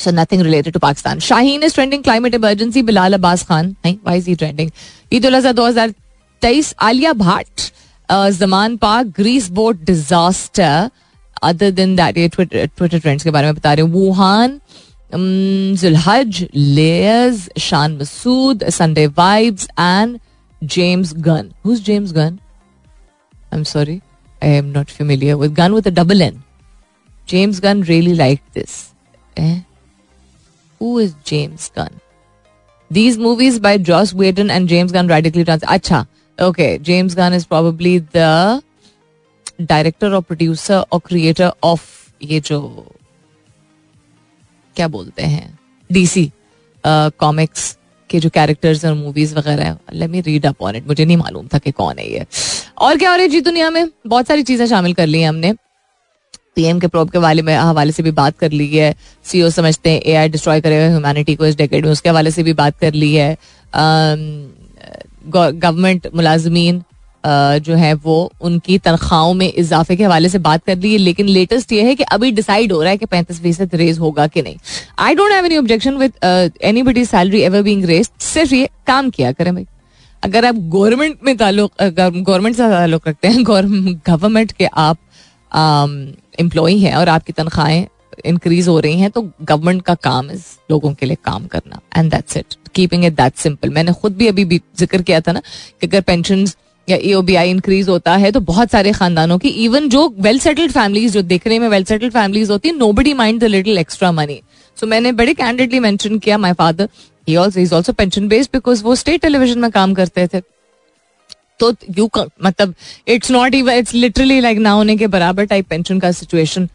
[0.00, 1.20] So nothing related to Pakistan.
[1.20, 2.82] Shaheen is trending climate emergency.
[2.82, 3.76] Bilal Abbas Khan.
[4.02, 4.72] Why is he trending?
[5.12, 6.74] Eid ul Azha 2023.
[6.90, 7.72] Alia Bhatt.
[8.08, 10.90] Zaman Pak Greece boat disaster
[11.42, 14.60] other than that ये Twitter Twitter trends के बारे में बता रहे हैं Wuhan
[15.80, 20.18] जुलहज layers Shan Masood Sunday vibes and
[20.62, 22.38] James Gunn who's James Gunn
[23.34, 24.00] I am sorry
[24.42, 26.42] I am not familiar with Gunn with a double N
[27.28, 28.82] James Gunn really like this
[30.81, 31.99] Who is James Gunn?
[32.91, 35.61] These movies by Joss Whedon and James Gunn radically trans.
[35.63, 36.79] Acha, okay.
[36.79, 38.63] James Gunn is probably the
[39.63, 41.87] director or producer or creator of
[42.21, 42.59] ये जो
[44.75, 46.31] क्या बोलते हैं DC
[46.83, 47.77] comics
[48.09, 51.17] के जो characters और movies वगैरह है let me read up on it मुझे नहीं
[51.17, 52.25] मालूम था कि कौन है ये
[52.77, 55.29] और क्या हो रहा है जी दुनिया में बहुत सारी चीज़ें शामिल कर ली हैं
[55.29, 55.53] हमने
[56.55, 58.93] पीएम के प्रोब के वाले में हवाले से भी बात कर ली है।
[59.25, 62.53] सीईओ समझते हैं एआई डिस्ट्रॉय करेगा ह्यूमैनिटी को इस डेकेड में, उसके हवाले से भी
[62.53, 63.37] बात कर ली है।
[65.27, 66.81] गवर्नमेंट मुलाजमीन
[67.25, 71.27] जो है वो, उनकी तनख्वाहों में इजाफे के हवाले से बात कर ली है, लेकिन
[71.27, 74.41] लेटेस्ट ये है कि अभी डिसाइड हो रहा है कि पैंतीस फ़ीसद रेज होगा कि
[74.41, 74.55] नहीं।
[74.99, 76.13] I don't have any objection with
[76.83, 79.65] anybody salary ever being raise सिर्फ़ ये काम किया करें भाई।
[80.23, 84.97] अगर आप गवर्नमेंट में ताल्लुक गवर्नमेंट से ताल्लुक रखते हैं गवर्नमेंट के आप
[86.39, 87.85] एम्प्लॉय हैं और आपकी तनख्वाहें
[88.25, 92.11] इंक्रीज हो रही हैं तो गवर्नमेंट का काम इज़ लोगों के लिए काम करना and
[92.11, 95.41] that's it keeping it that simple मैंने खुद भी अभी भी ज़िक्र किया था ना
[95.81, 96.45] कि अगर पेंशन
[96.87, 100.07] या ई ओ बी आई इंक्रीज होता है तो बहुत सारे खानदानों की इवन जो
[100.19, 103.77] वेल सेटल्ड फैमिलीज़ जो देखने में वेल सेटल्ड फैमिलीज़ होती है nobody mind the little
[103.77, 104.41] extra money
[104.77, 106.89] so मैंने बड़े कैंडिडली मैंशन किया my father
[107.27, 110.41] he is also pension based because वो स्टेट टेलीविज़न में काम करते थे।
[111.61, 112.09] तो यू
[112.45, 112.73] मतलब
[113.07, 116.69] it's not even it's literally like ना होने के बराबर टाइप पेंशन का सिचुएशन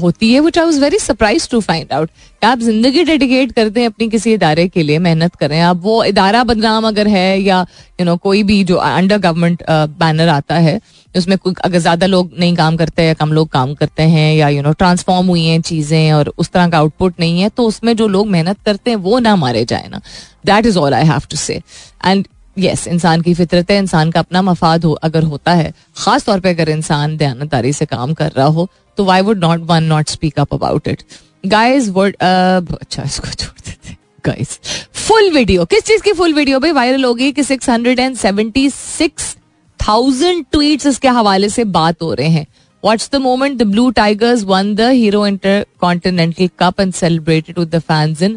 [0.00, 2.10] होती है which I was very surprise to find out
[2.44, 6.42] आप ज़िंदगी डेडिकेट करते हैं अपनी किसी इदारे के लिए, मेहनत करें आप वो इदारा
[6.44, 7.60] बदनाम अगर है या
[8.00, 10.80] यू नो कोई भी जो अंडर गवर्नमेंट बैनर आता है,
[11.14, 14.62] उसमें अगर ज़्यादा लोग नहीं काम करते या कम लोग काम करते हैं या यू
[14.62, 18.08] नो ट्रांसफॉर्म हुई हैं चीज़ें और उस तरह का आउटपुट नहीं है तो उसमें जो
[18.08, 20.00] लोग मेहनत करते हैं, वो ना मारे जाए ना।
[20.46, 21.60] That is all I have to say
[22.04, 22.26] and
[22.58, 26.40] yes इंसान की फितरत है इंसान का अपना मफाद हो, अगर होता है खास तौर
[26.40, 30.08] पे अगर इंसान दयानतदारी से काम कर रहा हो तो why would not one not
[30.08, 31.02] speak up about it
[31.46, 34.58] guys word अच्छा इसको छोड़ देते गाइस
[35.06, 36.72] फुल वीडियो किस चीज़ की फुल वीडियो भाई?
[36.72, 39.36] वायरल हो गई कि six hundred and seventy six
[39.80, 42.46] thousand tweet इसके हवाले से बात हो रहे हैं।
[42.82, 47.80] Watch the moment the Blue Tigers won the Hero Intercontinental Cup and celebrated with the
[47.80, 48.34] fans in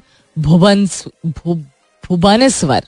[2.03, 2.83] Bhubaneswar.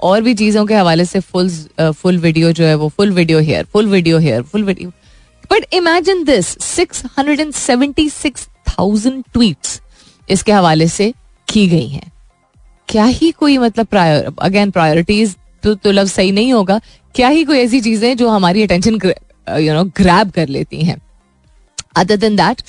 [0.00, 3.64] और भी चीज़ों के हवाले से फुल फुल वीडियो जो है वो full video here
[3.72, 4.90] full video here full video
[5.50, 9.66] but imagine this six hundred and seventy six thousand tweet
[10.28, 11.12] इसके हवाले से
[11.48, 12.10] की गई हैं।
[12.88, 16.80] क्या ही कोई मतलब अगेन प्रायोरिटीज तो, तो लव सही नहीं होगा।
[17.14, 21.00] क्या ही कोई ऐसी चीज़ें जो हमारी अटेंशन यू नो ग्रैब कर लेती हैं।
[21.96, 22.62] अदर दिन दैट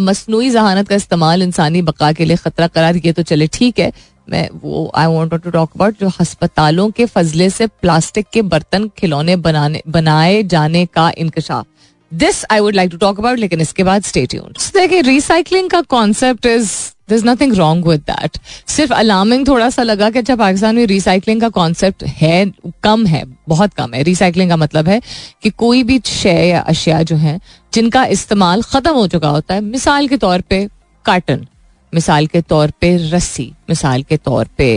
[0.00, 3.92] मसनू जहानत का इस्तेमाल इंसानी बका के लिए खतरा करार किए तो चले ठीक है।
[4.30, 8.88] मैं वो I want to talk about जो अस्पतालों के फजले से प्लास्टिक के बर्तन
[8.98, 11.66] खिलौने बनाने, बनाए जाने का इंकशाफ
[12.12, 14.34] this I would like to talk about लेकिन इसके बाद स्टेट
[14.74, 16.70] देखिए रिसाइकलिंग का concept is
[17.08, 18.38] this nothing wrong with that
[18.68, 23.24] सिर्फ़ अलार्मिंग थोड़ा सा लगा कि अच्छा पाकिस्तान में रिसाइकलिंग का कॉन्सेप्ट है, कम है,
[23.48, 25.00] बहुत कम है। रिसाइकलिंग का मतलब है
[25.42, 27.40] कि कोई भी शय या अशिया जो है,
[27.74, 30.68] जिनका इस्तेमाल खत्म हो चुका होता है, मिसाल के तौर पर
[31.04, 31.46] कार्टन
[31.92, 34.68] मिसाल के तौर पे रस्सी मिसाल के तौर पे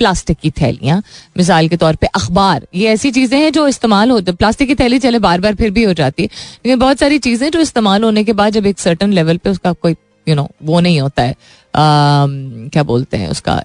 [0.00, 1.02] प्लास्टिक की थैलियाँ
[1.36, 4.98] मिसाल के तौर पे अखबार ये ऐसी चीज़ें हैं जो इस्तेमाल होते प्लास्टिक की थैली
[4.98, 6.28] चले बार बार फिर भी हो जाती है।
[6.66, 9.72] लेकिन बहुत सारी चीज़ें जो इस्तेमाल होने के बाद जब एक सर्टन लेवल पे उसका
[9.72, 11.34] कोई यू नो वो नहीं होता है आ,
[11.74, 13.62] क्या बोलते हैं उसका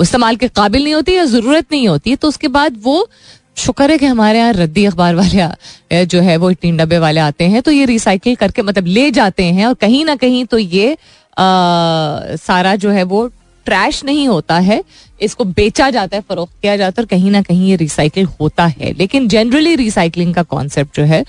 [0.00, 3.08] इस्तेमाल के काबिल नहीं होती या ज़रूरत नहीं होती है तो उसके बाद वो
[3.56, 7.44] शुक्र है कि हमारे यहाँ रद्दी अखबार वाले जो है वो तीन डब्बे वाले आते
[7.44, 10.96] हैं तो ये रिसाइकिल करके मतलब ले जाते हैं और कहीं ना कहीं तो ये
[11.36, 13.26] सारा जो है वो
[13.66, 14.82] ट्रैश नहीं होता है,
[15.22, 18.66] इसको बेचा जाता है, फरोख्त किया जाता है और कहीं ना कहीं ये रिसाइकिल होता
[18.66, 21.24] है। लेकिन जनरली रिसाइकलिंग का कॉन्सेप्ट जो है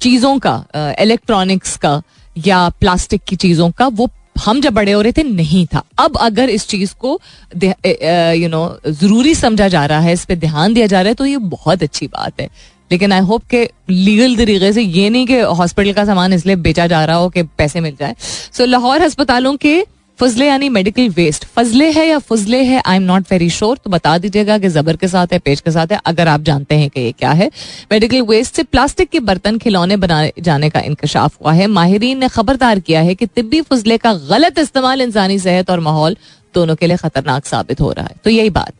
[0.00, 2.00] चीज़ों का इलेक्ट्रॉनिक्स का
[2.36, 4.08] या प्लास्टिक की चीज़ों का वो
[4.44, 7.20] हम जब बड़े हो रहे थे, नहीं था। अब अगर इस चीज़ को
[7.56, 11.26] यू नो ज़रूरी समझा जा रहा है, इस पर ध्यान दिया जा रहा है तो
[11.26, 12.48] ये बहुत अच्छी बात है।
[12.90, 16.86] लेकिन आई होप के लीगल तरीके से ये नहीं कि हॉस्पिटल का सामान इसलिए बेचा
[16.86, 19.84] जा रहा हो कि पैसे मिल जाए। सो so, लाहौर अस्पतालों के
[20.18, 23.90] फजले यानी मेडिकल वेस्ट फजले है या फजले है I am not very sure तो
[23.90, 26.88] बता दीजिएगा कि जबर के साथ है पेज के साथ है अगर आप जानते हैं
[26.90, 27.50] कि ये क्या है।
[27.92, 32.28] मेडिकल वेस्ट से प्लास्टिक के बर्तन खिलौने बनाए जाने का इंकशाफ हुआ है। माहरीन ने
[32.28, 36.16] खबरदार किया है कि तिब्बी फजले का गलत इस्तेमाल इंसानी सेहत और माहौल
[36.54, 38.72] दोनों के लिए खतरनाक साबित हो रहा है। तो यही बात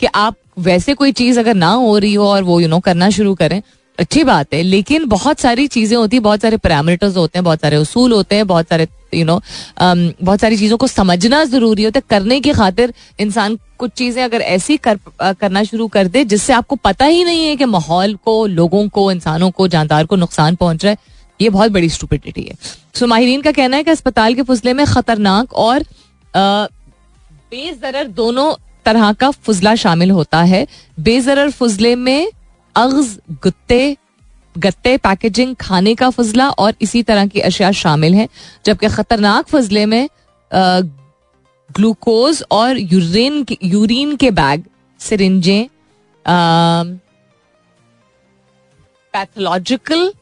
[0.00, 3.10] कि आप वैसे कोई चीज़ अगर ना हो रही हो और वो यू नो करना
[3.10, 3.60] शुरू करें
[3.98, 7.76] अच्छी बात है। लेकिन बहुत सारी चीज़ें होती बहुत सारे पैरामीटर्स होते हैं बहुत सारे
[7.76, 11.98] उसूल होते हैं बहुत सारे यू नो um, बहुत सारी चीज़ों को समझना ज़रूरी होता
[11.98, 16.52] है। करने की खातिर इंसान कुछ चीज़ें अगर ऐसी कर, करना शुरू कर दे जिससे
[16.52, 20.54] आपको पता ही नहीं है कि माहौल को लोगों को इंसानों को जानदार को नुकसान
[20.56, 22.56] पहुँच रहा है ये बहुत बड़ी स्टूपिडिटी है।
[22.94, 25.84] सो माहरीन का कहना है कि अस्पताल के फजले में खतरनाक और
[26.34, 28.52] बेजर दोनों
[28.86, 30.66] तरह का फजला शामिल होता है।
[31.00, 32.30] बेजर फजले में
[32.76, 33.96] अग्ज, गुत्ते,
[34.54, 38.28] गत्ते, पैकेजिंग, खाने का फजला और इसी तरह की अशिया शामिल हैं,
[38.66, 40.08] जबकि खतरनाक फजले में
[41.70, 44.64] ग्लूकोज और यूरिन यूरिन के बैग,
[45.00, 45.66] सिरिंजें
[49.14, 50.12] पैथोलॉजिकल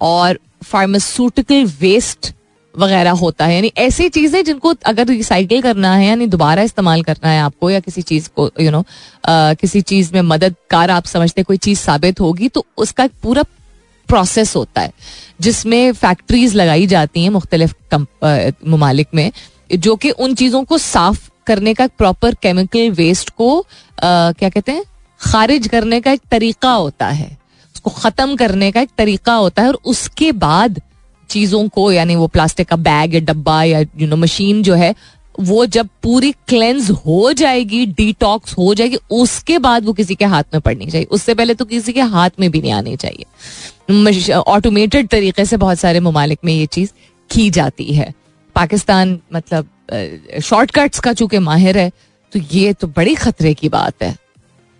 [0.00, 2.32] और फार्मास्यूटिकल वेस्ट
[2.78, 7.30] वगैरह होता है। यानी ऐसी चीज़ें जिनको अगर रिसाइकिल करना है यानी दोबारा इस्तेमाल करना
[7.30, 11.04] है आपको या किसी चीज़ को यू you नो know, किसी चीज़ में मददगार आप
[11.06, 13.42] समझते कोई चीज़ साबित होगी तो उसका एक पूरा
[14.08, 14.92] प्रोसेस होता है
[15.40, 17.74] जिसमें फैक्ट्रीज लगाई जाती हैं मुख्तलिफ़
[18.66, 19.30] ममालिक में
[19.76, 24.72] जो कि उन चीज़ों को साफ़ करने का प्रॉपर केमिकल वेस्ट को आ, क्या कहते
[24.72, 24.84] हैं
[25.20, 27.36] खारिज करने का एक तरीका होता है।
[27.74, 30.80] उसको ख़त्म करने का एक तरीका होता है और उसके बाद
[31.30, 34.94] चीज़ों को, यानी वो प्लास्टिक का बैग या डब्बा या यू नो मशीन जो है,
[35.40, 40.44] वो जब पूरी क्लेंस हो जाएगी डिटॉक्स हो जाएगी, उसके बाद वो किसी के हाथ
[40.54, 45.08] में पड़नी चाहिए। उससे पहले तो किसी के हाथ में भी नहीं आनी चाहिए। ऑटोमेटेड
[45.08, 46.90] तरीके से बहुत सारे ममालिक में ये चीज़
[47.30, 48.12] की जाती है।
[48.56, 49.68] पाकिस्तान मतलब
[50.42, 51.90] शॉर्टकट्स का चूँकि माहिर है
[52.32, 54.16] तो ये तो बड़ी खतरे की बात है।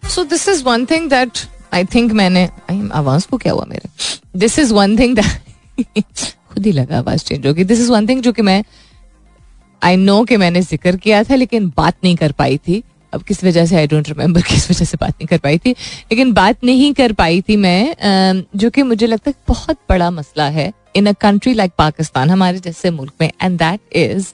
[0.02, 1.38] So this is one thing that
[1.74, 2.48] I think मैंने
[2.94, 3.88] आवाज़ को क्या हुआ मेरे?
[4.36, 8.22] This is one thing that खुद ही लगा आवाज़ चेंज होगी। दिस इज़ वन थिंग
[8.22, 8.62] जो कि मैं
[9.82, 13.42] आई नो कि मैंने ज़िक्र किया था, लेकिन बात नहीं कर पाई थी। अब किस
[13.44, 16.64] वजह से आई डोंट रिमेम्बर किस वजह से बात नहीं कर पाई थी। लेकिन बात
[16.64, 21.06] नहीं कर पाई थी मैं जो कि मुझे लगता है बहुत बड़ा मसला है। In
[21.06, 24.26] a country like Pakistan हमारे जैसे मुल्क में एंड दैट इज़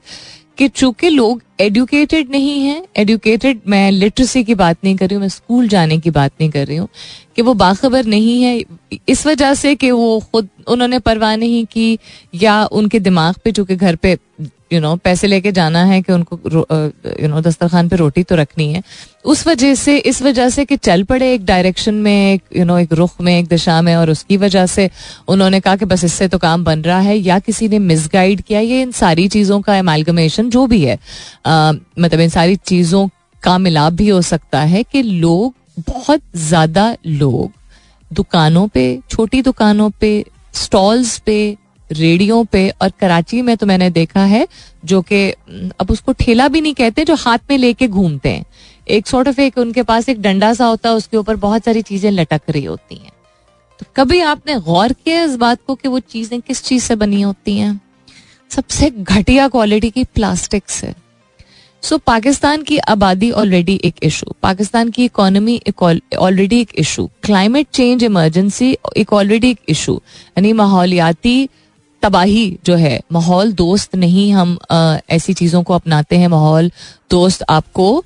[0.59, 5.21] कि चूँकि लोग एडुकेटेड नहीं हैं एडुकेटेड मैं लिटरेसी की बात नहीं कर रही हूँ,
[5.21, 6.89] मैं स्कूल जाने की बात नहीं कर रही हूँ,
[7.37, 8.63] कि वो बाखबर नहीं है,
[9.09, 11.99] इस वजह से कि वो खुद, उन्होंने परवाह नहीं की
[12.35, 14.17] या उनके दिमाग पे, चूँकि घर पे
[14.71, 18.73] यू नो पैसे लेके जाना है कि उनको यू नो दस्तरखान पे रोटी तो रखनी
[18.73, 18.83] है।
[19.25, 22.79] उस वजह से, इस वजह से कि चल पड़े एक डायरेक्शन में, एक यू नो
[22.79, 24.89] एक रुख में, एक दिशा में, और उसकी वजह से
[25.29, 28.61] उन्होंने कहा कि बस इससे तो काम बन रहा है, या किसी ने मिसगाइड किया,
[28.61, 30.99] ये इन सारी चीज़ों का एमालगमेशन जो भी है
[31.47, 33.09] मतलब इन सारी चीज़ों
[33.43, 37.53] का मिलाप भी हो सकता है कि लोग, बहुत ज़्यादा लोग
[38.11, 40.25] दुकानों पे, छोटी दुकानों पे
[40.55, 41.57] स्टॉल्स पे
[41.91, 44.47] रेडियो पे और कराची में तो मैंने देखा है,
[44.85, 45.31] जो कि
[45.81, 48.45] अब उसको ठेला भी नहीं कहते, जो हाथ में लेके घूमते हैं।
[48.89, 51.83] एक सॉर्ट ऑफ़ एक उनके पास एक डंडा सा होता है, उसके ऊपर बहुत सारी
[51.83, 53.13] चीज़ें लटक रही होती हैं।
[53.81, 57.21] तो कभी आपने गौर किया इस बात को कि वो चीज़ें किस चीज़ से बनी
[57.23, 57.81] होती हैं?
[58.51, 60.93] सबसे घटिया क्वालिटी की प्लास्टिक से
[61.83, 65.61] सो पाकिस्तान की आबादी ऑलरेडी एक इशू पाकिस्तान की इकोनॉमी
[66.19, 71.37] ऑलरेडी एक इशू क्लाइमेट चेंज इमरजेंसी एक ऑलरेडी एक इशू यानी माहौलियाती
[72.05, 76.71] तबाही जो है माहौल दोस्त नहीं हम आ, ऐसी चीज़ों को अपनाते हैं। माहौल
[77.11, 78.05] दोस्त आपको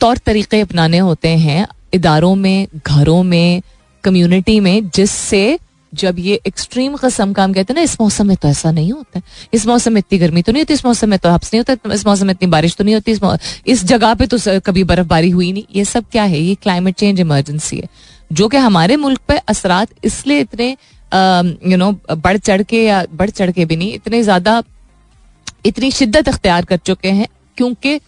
[0.00, 3.62] तौर तरीके अपनाने होते हैं इदारों में घरों में
[4.04, 5.58] कम्युनिटी में जिससे
[5.92, 9.20] जब ये एक्सट्रीम कस्म काम कहते हैं ना इस मौसम में तो ऐसा नहीं होता
[9.54, 11.94] इस मौसम में इतनी गर्मी तो नहीं होती इस मौसम में तो हफ्स नहीं होता
[11.94, 13.20] इस मौसम में इतनी बारिश तो नहीं होती इस,
[13.66, 16.40] इस जगह पे तो कभी बर्फबारी हुई नहीं। ये सब क्या है?
[16.40, 17.88] ये क्लाइमेट चेंज इमरजेंसी है।
[18.32, 20.76] जो कि हमारे मुल्क पे असरात इसलिए इतने
[21.66, 24.62] यू नो बढ़ चढ़ के या बढ़ चढ़ के भी नहीं इतने ज़्यादा
[25.66, 27.98] इतनी शिद्दत अख्तियार कर चुके हैं क्योंकि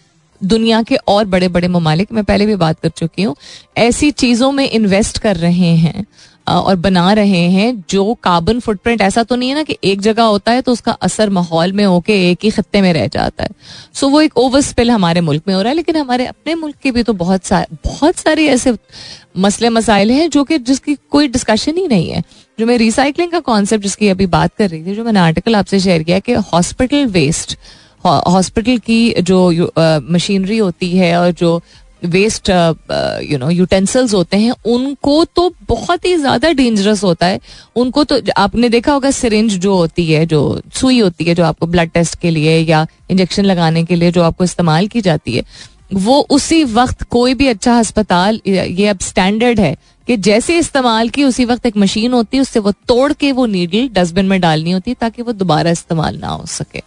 [0.40, 3.34] दुनिया के और बड़े बड़े ममालिक मैं पहले भी बात कर चुकी हूँ
[3.78, 6.04] ऐसी चीज़ों में इन्वेस्ट कर रहे हैं
[6.48, 10.22] और बना रहे हैं जो कार्बन फुटप्रिंट ऐसा तो नहीं है ना कि एक जगह
[10.24, 13.50] होता है तो उसका असर माहौल में होके एक ही खत्ते में रह जाता है।
[13.94, 16.54] सो so, वो एक ओवर स्पिल हमारे मुल्क में हो रहा है लेकिन हमारे अपने
[16.54, 18.76] मुल्क के भी तो बहुत सारे बहुत सारे ऐसे
[19.38, 22.22] मसले मसाइल हैं जो कि जिसकी कोई डिस्कशन ही नहीं है।
[22.58, 25.80] जो मैं रिसाइकलिंग का कॉन्सेप्ट जिसकी अभी बात कर रही थी, जो मैंने आर्टिकल आपसे
[25.80, 27.56] शेयर किया कि हॉस्पिटल वेस्ट
[28.04, 29.70] हॉस्पिटल की जो
[30.10, 31.60] मशीनरी होती है और जो
[32.04, 32.48] वेस्ट
[33.30, 37.40] यू नो यूटेंसिल्स होते हैं, उनको तो बहुत ही ज़्यादा डेंजरस होता है।
[37.76, 41.66] उनको तो आपने देखा होगा सिरिंज जो होती है, जो सुई होती है, जो आपको
[41.66, 45.42] ब्लड टेस्ट के लिए या इंजेक्शन लगाने के लिए जो आपको इस्तेमाल की जाती है,
[45.94, 49.76] वो उसी वक्त कोई भी अच्छा अस्पताल, ये अब स्टैंडर्ड है।
[50.08, 53.46] कि जैसे इस्तेमाल की उसी वक्त एक मशीन होती है उससे वो तोड़ के वो
[53.46, 56.82] नीडल डस्टबिन में डालनी होती है ताकि वो दोबारा इस्तेमाल ना हो सके।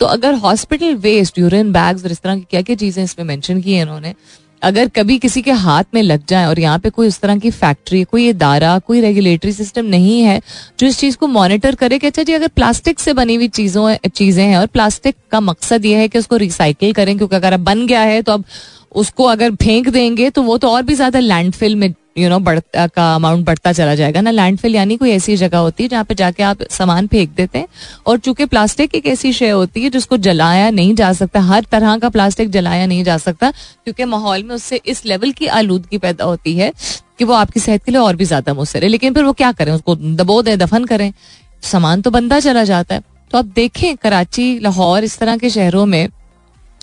[0.00, 3.60] तो अगर हॉस्पिटल वेस्ट यूरिन बैग्स और इस तरह की क्या क्या चीज़ें इसमें मेंशन
[3.60, 4.14] की है इन्होंने,
[4.62, 7.50] अगर कभी किसी के हाथ में लग जाए और यहाँ पे कोई उस तरह की
[7.52, 10.40] फैक्ट्री कोई इदारा, कोई रेगुलेटरी सिस्टम नहीं है
[10.80, 13.94] जो इस चीज़ को मॉनिटर करे कि अच्छा जी, अगर प्लास्टिक से बनी हुई चीज़ों,
[14.06, 17.60] चीज़ें हैं और प्लास्टिक का मकसद ये है कि उसको रिसाइकिल करें, क्योंकि अगर अब
[17.62, 18.44] बन गया है तो अब
[18.94, 22.86] उसको अगर फेंक देंगे तो वो तो और भी ज़्यादा लैंडफिल में यू नो बढ़ता
[22.86, 26.14] का अमाउंट बढ़ता चला जाएगा। ना लैंडफिल यानी कोई ऐसी जगह होती है जहाँ पे
[26.14, 27.66] जाके आप सामान फेंक देते हैं
[28.06, 31.96] और चूँकि प्लास्टिक एक ऐसी शे होती है जिसको जलाया नहीं जा सकता, हर तरह
[31.98, 36.24] का प्लास्टिक जलाया नहीं जा सकता, क्योंकि माहौल में उससे इस लेवल की आलूदगी पैदा
[36.24, 36.72] होती है
[37.18, 39.52] कि वो आपकी सेहत के लिए और भी ज़्यादा मुसर है। लेकिन फिर वो क्या
[39.52, 39.72] करें?
[39.72, 41.12] उसको दबो दें, दफन करें।
[41.62, 45.86] सामान तो बनता चला जाता है। तो आप देखें, कराची, लाहौर, इस तरह के शहरों
[45.86, 46.08] में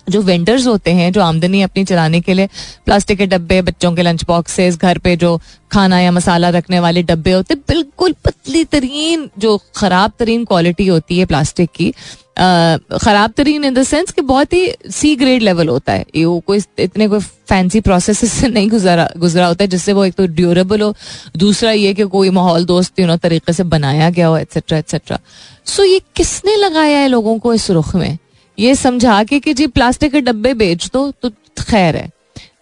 [0.09, 2.49] जो वेंडर्स होते हैं, जो आमदनी अपनी चलाने के लिए
[2.85, 5.39] प्लास्टिक के डब्बे, बच्चों के लंच बॉक्सेस घर पे जो
[5.71, 11.19] खाना या मसाला रखने वाले डब्बे होते बिल्कुल पतली तरीन, जो ख़राब तरीन क्वालिटी होती
[11.19, 11.93] है प्लास्टिक की
[12.39, 16.39] ख़राब तरीन इन द सेंस कि बहुत ही सी ग्रेड लेवल होता है। ये वो
[16.47, 20.25] कोई इतने कोई फैंसी प्रोसेस से नहीं गुजरा गुजरा होता है, जिससे वो एक तो
[20.27, 20.93] ड्यूरेबल हो,
[21.37, 25.19] दूसरा ये कि कोई माहौल, दोस्त यू नो तरीके से बनाया गया हो एट्सेट्रा एट्सेट्रा
[25.67, 28.17] सो ये किसने लगाया है लोगों को इस रुख में?
[28.59, 31.29] ये समझा के कि जी, प्लास्टिक के डब्बे बेच दो तो
[31.61, 32.09] खैर है।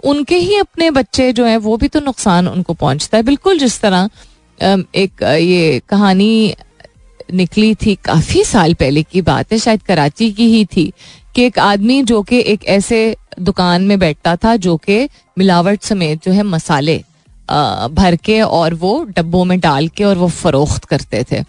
[0.03, 3.79] उनके ही अपने बच्चे जो हैं, वो भी तो नुकसान उनको पहुँचता है। बिल्कुल जिस
[3.81, 4.09] तरह
[4.95, 6.55] एक ये कहानी
[7.33, 10.91] निकली थी काफ़ी साल पहले की बात है, शायद कराची की ही थी,
[11.35, 16.23] कि एक आदमी जो कि एक ऐसे दुकान में बैठता था, जो कि मिलावट समेत
[16.23, 16.97] जो है मसाले
[17.47, 21.43] भर के और वो डब्बों में डाल के और वो फरोख्त करते थे।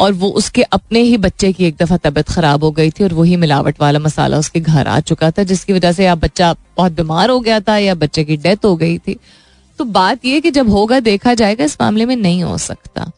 [0.00, 3.12] और वो उसके अपने ही बच्चे की एक दफ़ा तबीयत खराब हो गई थी और
[3.12, 6.92] वही मिलावट वाला मसाला उसके घर आ चुका था जिसकी वजह से या बच्चा बहुत
[6.92, 9.16] बीमार हो गया था या बच्चे की डेथ हो गई थी।
[9.78, 13.10] तो बात यह कि जब होगा देखा जाएगा इस मामले में नहीं हो सकता।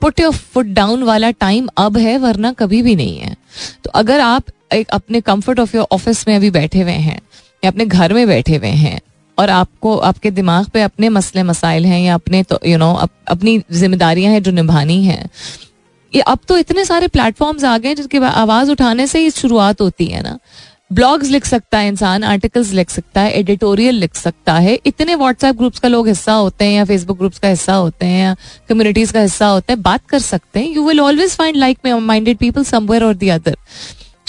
[0.00, 3.36] पुट योर फुट डाउन वाला टाइम अब है वरना कभी भी नहीं है।
[3.84, 7.20] तो अगर आप एक अपने कंफर्ट ऑफ़ योर ऑफ़िस में अभी बैठे हुए हैं
[7.64, 9.00] या अपने घर में बैठे हुए हैं
[9.38, 12.90] और आपको आपके दिमाग पे अपने मसले मसाइल हैं या अपने तो यू you नो
[12.90, 15.30] know, अप, अपनी जिम्मेदारियाँ हैं जो निभानी हैं
[16.14, 20.06] ये अब तो इतने सारे प्लेटफॉर्म्स आ गए जिसके आवाज़ उठाने से ही शुरुआत होती
[20.06, 20.38] है ना।
[20.90, 25.56] ब्लॉग्स लिख सकता है इंसान आर्टिकल्स लिख सकता है एडिटोरियल लिख सकता है। इतने व्हाट्सएप
[25.56, 28.34] ग्रुप्स का लोग हिस्सा होते हैं या फेसबुक ग्रुप्स का हिस्सा होते हैं या
[28.68, 32.36] कम्युनिटीज का हिस्सा होते हैं, बात कर सकते हैं। You will always find like minded
[32.38, 33.56] people somewhere or the other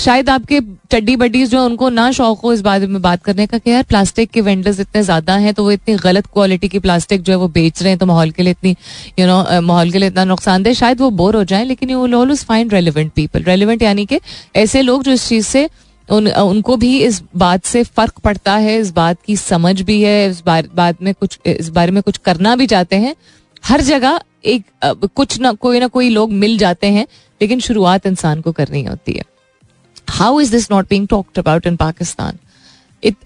[0.03, 0.59] शायद आपके
[0.91, 3.83] चड्डी बड्डीज जो उनको ना शौक हो इस बारे में बात करने का कि यार
[3.83, 7.37] प्लास्टिक के वेंडर्स इतने ज़्यादा हैं तो वो इतनी गलत क्वालिटी की प्लास्टिक जो है
[7.39, 8.75] वो बेच रहे हैं तो माहौल के लिए इतनी
[9.19, 12.15] यू नो माहौल के लिए इतना नुकसानदेह शायद वो बोर हो जाए, लेकिन you will
[12.15, 14.19] always find relevant people relevant यानी कि
[14.55, 15.67] ऐसे लोग जो इस चीज़ से,
[16.09, 20.29] उन उनको भी इस बात से फ़र्क पड़ता है, इस बात की समझ भी है,
[20.29, 23.15] इस बार, बात में कुछ, इस बारे में कुछ करना भी चाहते हैं।
[23.63, 24.63] हर जगह एक
[25.07, 27.05] कुछ ना, कोई ना कोई लोग मिल जाते हैं,
[27.41, 29.31] लेकिन शुरुआत इंसान को करनी होती है।
[30.13, 32.37] How is this not being talked about in Pakistan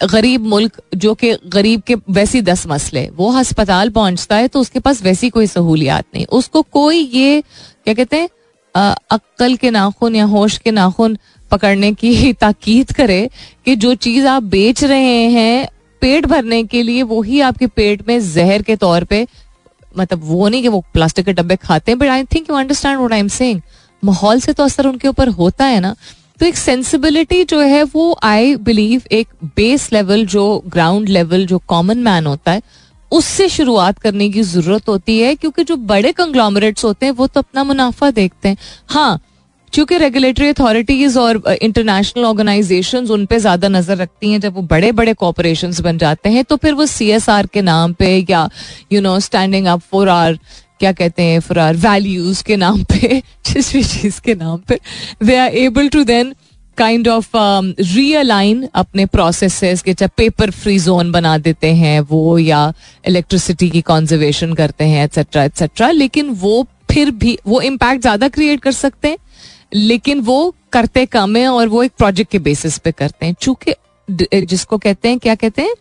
[0.04, 4.80] गरीब मुल्क, जो कि गरीब के वैसी दस मसले, वो अस्पताल पहुँचता है तो उसके
[4.80, 7.41] पास वैसी कोई सहूलियात नहीं। उसको कोई ये,
[7.86, 8.30] क्या कहते हैं
[9.12, 11.17] अक्ल के नाखून या होश के नाखून
[11.52, 13.30] पकड़ने की ताकीद करे
[13.65, 15.67] कि जो चीज़ आप बेच रहे हैं,
[16.02, 19.26] पेट भरने के लिए वही आपके पेट में जहर के तौर पे
[19.97, 22.97] मतलब वो नहीं कि वो प्लास्टिक के डब्बे खाते हैं but I think you understand
[22.97, 23.62] what I am saying
[24.04, 25.95] माहौल से तो असर उनके ऊपर होता है ना।
[26.39, 31.58] तो एक सेंसिबिलिटी जो है, वो आई बिलीव एक बेस लेवल जो ग्राउंड लेवल जो
[31.67, 32.62] कॉमन मैन होता है,
[33.12, 37.39] उससे शुरुआत करने की ज़रूरत होती है, क्योंकि जो बड़े कंग्लोमरेट्स होते हैं, वो तो
[37.39, 38.58] अपना मुनाफा देखते हैं।
[38.89, 39.19] हाँ
[39.73, 44.91] क्योंकि रेगुलेटरी अथॉरिटीज और इंटरनेशनल ऑर्गेनाइजेशन उन पे ज़्यादा नज़र रखती हैं, जब वो बड़े
[44.91, 48.47] बड़े कॉपोरेशन बन जाते हैं तो फिर वो सी एस आर के नाम पे या
[48.91, 50.38] you know standing up for are
[50.79, 54.79] क्या कहते हैं फॉर आर वैल्यूज़ के नाम पे, जिस भी चीज़ के नाम पे।
[55.23, 56.33] They are able to then
[56.77, 62.73] kind of realign अपने प्रोसेस के चाहे पेपर फ्री जोन बना देते हैं वो, या
[63.07, 68.59] इलेक्ट्रिसिटी की कॉन्जर्वेशन करते हैं एट्सेट्रा एट्सेट्रा लेकिन वो फिर भी, वो इम्पैक्ट ज़्यादा क्रिएट
[68.61, 69.17] कर सकते हैं,
[69.73, 73.73] लेकिन वो करते कम है और वो एक प्रोजेक्ट के बेसिस पे करते हैं। चूँकि
[74.41, 75.73] जिसको कहते हैं, क्या कहते हैं?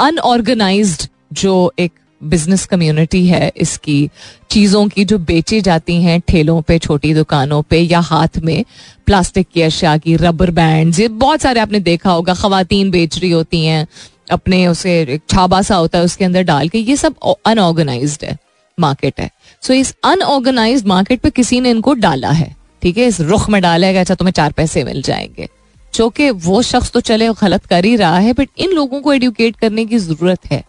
[0.00, 4.10] अनऑर्गेनाइज्ड जो एक बिज़नेस कम्युनिटी है इसकी।
[4.50, 8.64] चीज़ों की जो बेची जाती हैं ठेलों पे छोटी दुकानों पे या हाथ में
[9.06, 13.30] प्लास्टिक की अशिया की रबर बैंड ये बहुत सारे आपने देखा होगा खातन बेच रही
[13.30, 13.86] होती हैं
[14.30, 17.14] अपने उसे एक छाबा सा होता है उसके अंदर डाल के ये सब
[17.46, 18.36] अनऑर्गेनाइज है
[18.78, 19.30] मार्केट है।
[19.62, 23.06] सो so, इस अनऑर्गेनाइज मार्केट पे किसी ने इनको डाला है ठीक है?
[23.06, 25.48] इस रुख में डाला है अच्छा तुम्हें चार पैसे मिल जाएँगे।
[25.94, 29.12] जो कि वो शख्स तो चले गलत कर ही रहा है बट इन लोगों को
[29.12, 30.62] एडुकेट करने की ज़रूरत है।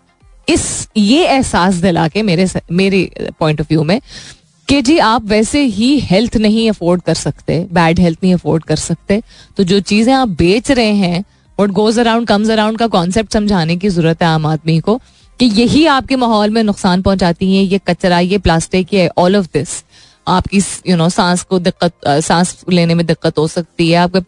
[0.48, 4.00] इस, ये एहसास दिला के मेरे मेरे पॉइंट ऑफ़ व्यू में
[4.68, 8.76] कि जी आप वैसे ही हेल्थ नहीं अफोर्ड कर सकते बैड हेल्थ नहीं अफोर्ड कर
[8.76, 9.22] सकते
[9.58, 11.24] तो जो चीज़ें आप बेच रहे हैं
[11.58, 15.00] what goes around comes around का कॉन्सेप्ट समझाने की ज़रूरत है आम आदमी को
[15.40, 19.48] कि यही आपके माहौल में नुकसान पहुंचाती है, ये कचरा, ये प्लास्टिक ये ऑल ऑफ़
[19.54, 19.84] दिस
[20.28, 24.20] आपकी यू नो सांस को दिक्कत, सांस लेने में दिक्कत हो सकती है, आपके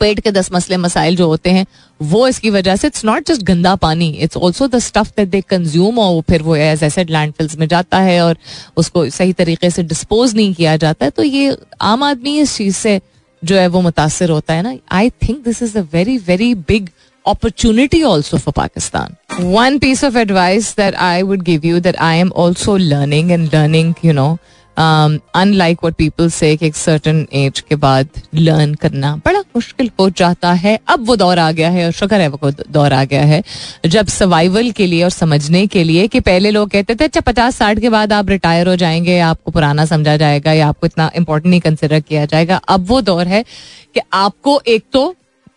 [0.00, 1.66] पेट के दस मसले मसाइल जो होते हैं
[2.00, 5.40] वो इसकी वजह से इट्स नॉट जस्ट गंदा पानी it's also the stuff that they
[5.50, 8.36] consume और फिर वो एज एसेड लैंडफिल्स में जाता है और
[8.76, 11.56] उसको सही तरीके से डिस्पोज नहीं किया जाता है तो ये
[11.92, 13.00] आम आदमी इस चीज़ से
[13.42, 16.88] जो है वो मुतासर होता है ना I think this is a very very big
[17.26, 19.16] opportunity also for Pakistan.
[19.38, 23.52] One piece of advice that I would give you that I am also learning and
[23.52, 24.38] learning, you know,
[24.78, 30.52] unlike what people say एक certain age के बाद learn करना बड़ा मुश्किल हो जाता
[30.54, 33.42] है। अब वो दौर आ गया है और शुक्र है वो दौर आ गया है।
[33.86, 37.56] जब सर्वाइवल के लिए और समझने के लिए कि पहले लोग कहते थे अच्छा पचास
[37.56, 41.50] साठ के बाद आप रिटायर हो जाएँगे, आपको पुराना समझा जाएगा या आपको इतना इंपॉर्टेंट
[41.50, 43.44] नहीं कंसिडर किया जाएगा। अब वो दौर है
[43.94, 45.14] कि आपको एक तो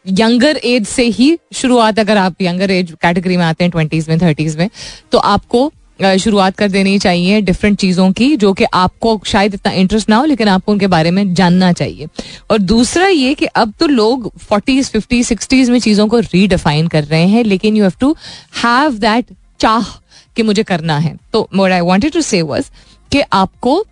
[0.09, 4.19] यंगर एज से ही शुरुआत, अगर आप यंगर एज कैटेगरी में आते हैं ट्वेंटीज में
[4.21, 4.69] थर्टीज में
[5.11, 5.71] तो आपको
[6.03, 10.25] शुरुआत कर देनी चाहिए डिफरेंट चीज़ों की, जो कि आपको शायद इतना इंटरेस्ट ना हो,
[10.25, 12.07] लेकिन आपको उनके बारे में जानना चाहिए।
[12.51, 17.03] और दूसरा ये कि अब तो लोग फोर्टीज फिफ्टी सिक्सटीज में चीज़ों को रीडिफाइन कर
[17.03, 18.15] रहे हैं, लेकिन you have to
[18.63, 19.91] have that चाह
[20.37, 22.69] कि मुझे करना है। तो what I wanted to say was
[23.11, 23.83] कि आपको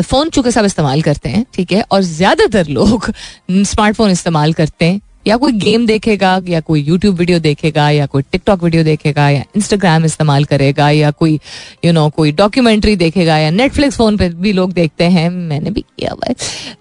[0.00, 1.82] फ़ोन चूँकि सब इस्तेमाल करते हैं, ठीक है?
[1.82, 3.10] और ज़्यादातर लोग
[3.50, 8.22] स्मार्टफ़ोन इस्तेमाल करते हैं। या कोई गेम देखेगा, या कोई यूट्यूब वीडियो देखेगा, या कोई
[8.22, 11.40] टिकटॉक वीडियो देखेगा, या इंस्टाग्राम इस्तेमाल करेगा, या कोई
[11.84, 15.80] यू नो कोई डॉक्यूमेंट्री देखेगा, या नेटफ्लिक्स फ़ोन पे भी लोग देखते हैं, मैंने भी
[15.80, 16.34] किया हुआ है।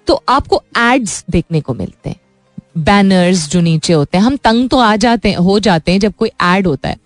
[0.08, 2.18] तो आपको एड्स देखने को मिलते हैं।
[2.78, 6.14] बैनर्स जो नीचे होते हैं, हम तंग तो आ जाते, हैं हो जाते हैं जब
[6.14, 6.98] कोई एड होता है।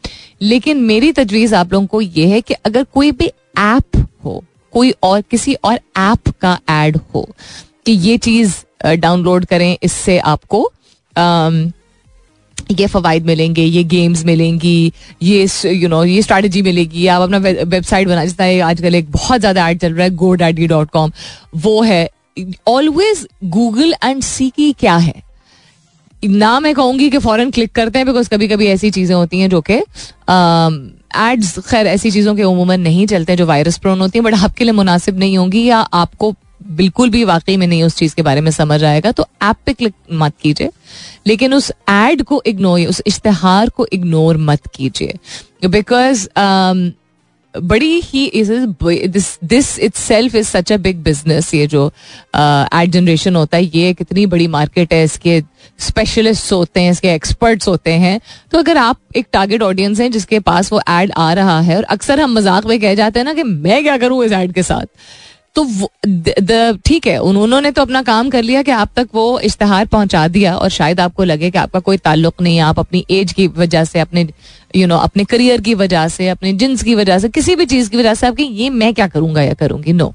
[0.41, 3.25] लेकिन मेरी तजवीज आप लोगों को यह है कि अगर कोई भी
[3.57, 7.29] ऐप हो, कोई और, किसी और ऐप का एड हो,
[7.85, 10.71] कि ये चीज़ डाउनलोड करें, इससे आपको
[12.71, 14.91] ये फवायद मिलेंगे, ये गेम्स मिलेंगी,
[15.21, 19.67] ये यू नो ये स्ट्रैटेजी मिलेगी। आप अपना वेबसाइट बना जिसका आजकल एक बहुत ज़्यादा
[19.69, 21.11] एड चल रहा है गो डैडी डॉट कॉम
[21.57, 22.09] वो है।
[22.67, 25.21] ऑलवेज गूगल एंड सी की क्या है।
[26.23, 29.49] ना मैं कहूँगी कि फॉरन क्लिक करते हैं बिकॉज़ कभी कभी ऐसी चीज़ें होती हैं
[29.49, 34.23] जो कि एड्स खैर, ऐसी चीज़ों के उमूमन नहीं चलते जो वायरस प्रोन होती हैं
[34.25, 36.33] बट आपके लिए मुनासिब नहीं होंगी या आपको
[36.69, 39.73] बिल्कुल भी वाकई में नहीं उस चीज़ के बारे में समझ आएगा तो ऐप पे
[39.73, 40.69] क्लिक मत कीजिए।
[41.27, 46.91] लेकिन उस एड को इग्नोर उस इश्तेहार को इग्नोर मत कीजिए। बिकॉज़ um,
[47.55, 48.51] बड़ी ही is
[49.07, 53.63] this this itself is such a big business ये जो एड uh, जनरेशन होता है
[53.75, 55.41] ये कितनी बड़ी मार्केट है इसके
[55.79, 58.19] स्पेशलिस्ट होते हैं इसके एक्सपर्ट्स होते हैं।
[58.51, 61.83] तो अगर आप एक टारगेट ऑडियंस हैं जिसके पास वो एड आ रहा है और
[61.83, 64.63] अक्सर हम मज़ाक में कह जाते हैं ना कि मैं क्या करूँ इस एड के
[64.63, 64.85] साथ?
[65.55, 65.63] तो
[66.85, 70.55] ठीक है उन्होंने तो अपना काम कर लिया कि आप तक वो इश्तहार पहुँचा दिया
[70.55, 73.83] और शायद आपको लगे कि आपका कोई ताल्लुक नहीं है, आप अपनी एज की वजह
[73.83, 74.27] से, अपने
[74.75, 77.89] यू नो अपने करियर की वजह से, अपने जिन्स की वजह से, किसी भी चीज़
[77.89, 79.93] की वजह से आपकी, ये मैं क्या करूँगा या करूँगी?
[79.93, 80.13] नो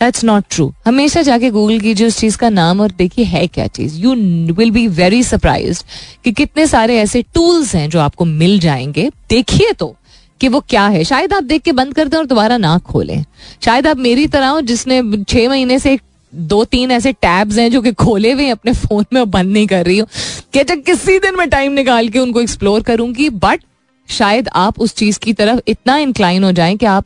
[0.00, 3.66] दैट्स नॉट ट्रू हमेशा जाके गूगल कीजिए उस चीज़ का नाम और देखिए है क्या
[3.68, 4.14] चीज़। You
[4.54, 5.82] will be very surprise
[6.24, 9.94] कि कितने सारे ऐसे टूल्स हैं जो आपको मिल जाएँगे। देखिए तो
[10.40, 11.04] कि वो क्या है?
[11.04, 13.24] शायद आप देख के बंद कर दें और दोबारा ना खोलें।
[13.64, 15.98] शायद आप मेरी तरह हो जिसने छह महीने से
[16.32, 19.84] दो तीन ऐसे टैब्स हैं जो कि खोले हुए अपने फ़ोन में बंद नहीं कर
[19.86, 20.08] रही हूँ।
[20.52, 23.62] कि अच्छा किसी दिन मैं टाइम निकाल के उनको एक्सप्लोर करूँगी बट
[24.08, 27.04] शायद आप उस चीज़ की तरफ़ इतना इंक्लाइन हो जाएँ कि आप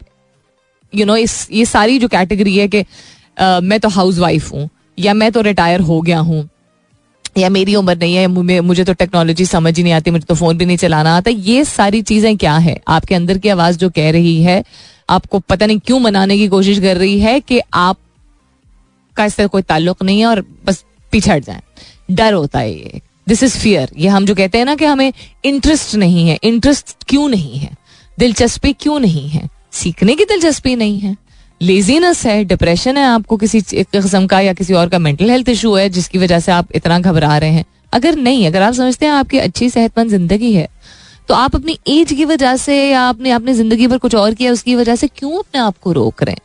[0.92, 2.84] यू नो इस, ये सारी जो कैटेगरी है कि
[3.36, 4.68] मैं तो हाउस वाइफ हूँ,
[4.98, 6.48] या मैं तो रिटायर हो गया हूँ
[7.38, 8.26] या मेरी उम्र नहीं है,
[8.60, 11.64] मुझे तो टेक्नोलॉजी समझ ही नहीं आती, मुझे तो फ़ोन भी नहीं चलाना आता। ये
[11.64, 12.80] सारी चीज़ें क्या है?
[12.88, 14.64] आपके अंदर की आवाज़ जो कह रही है,
[15.10, 17.96] आपको पता नहीं क्यों मनाने की कोशिश कर रही है कि आप
[19.16, 21.62] का इससे कोई ताल्लुक नहीं है और बस पिछड़ जाए।
[22.10, 25.12] डर होता है ये। दिस इज़ फियर ये हम जो कहते हैं ना कि हमें
[25.44, 27.70] इंटरेस्ट नहीं है इंटरेस्ट क्यों नहीं है?
[28.18, 29.48] दिलचस्पी क्यों नहीं है?
[29.72, 31.16] सीखने की दिलचस्पी नहीं है।
[31.62, 35.74] लेजीनेस है डिप्रेशन है, आपको किसी किस्म का या किसी और का मेंटल हेल्थ इशू
[35.74, 39.12] है, जिसकी वजह से आप इतना घबरा रहे हैं। अगर नहीं, अगर आप समझते हैं
[39.12, 40.68] आपकी अच्छी सेहतमंद ज़िंदगी है
[41.28, 44.52] तो आप अपनी एज की वजह से या आपने अपनी ज़िंदगी पर कुछ और किया,
[44.52, 46.40] उसकी वजह से क्यों अपने आप को रोक रहे हैं?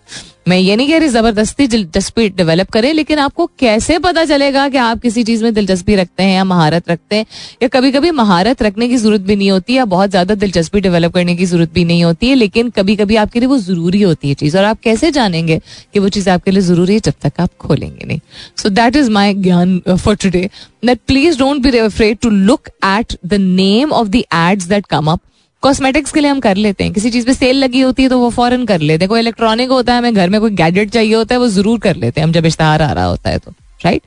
[0.48, 4.78] मैं ये नहीं कह रही ज़बरदस्ती दिलचस्पी डेवलप करें, लेकिन आपको कैसे पता चलेगा कि
[4.80, 7.26] आप किसी चीज़ में दिलचस्पी रखते हैं या महारत रखते हैं?
[7.64, 11.14] या कभी कभी महारत रखने की ज़रूरत भी नहीं होती या बहुत ज़्यादा दिलचस्पी डेवलप
[11.14, 14.30] करने की ज़रूरत भी नहीं होती है, लेकिन कभी कभी आपके लिए वो ज़रूरी होती
[14.30, 15.60] है चीज़। और आप कैसे जानेंगे
[15.94, 18.20] कि वो चीज़ आपके लिए ज़रूरी है जब तक आप खोलेंगे नहीं?
[18.58, 20.50] सो that is my gyan for today
[20.86, 25.12] that please don't be afraid to look at the name of the ads that come
[25.12, 25.22] up
[25.68, 28.20] cosmetics के लिए हम कर लेते हैं। किसी चीज़ पे सेल लगी होती है तो
[28.20, 31.16] वो फॉरन कर लेते हैं। कोई इलेक्ट्रॉनिक होता है, हमें घर में कोई गैजेट चाहिए
[31.16, 33.52] होता है, वो ज़रूर कर लेते हैं। हम जब इश्तहार आ रहा होता है तो
[33.82, 34.02] राइट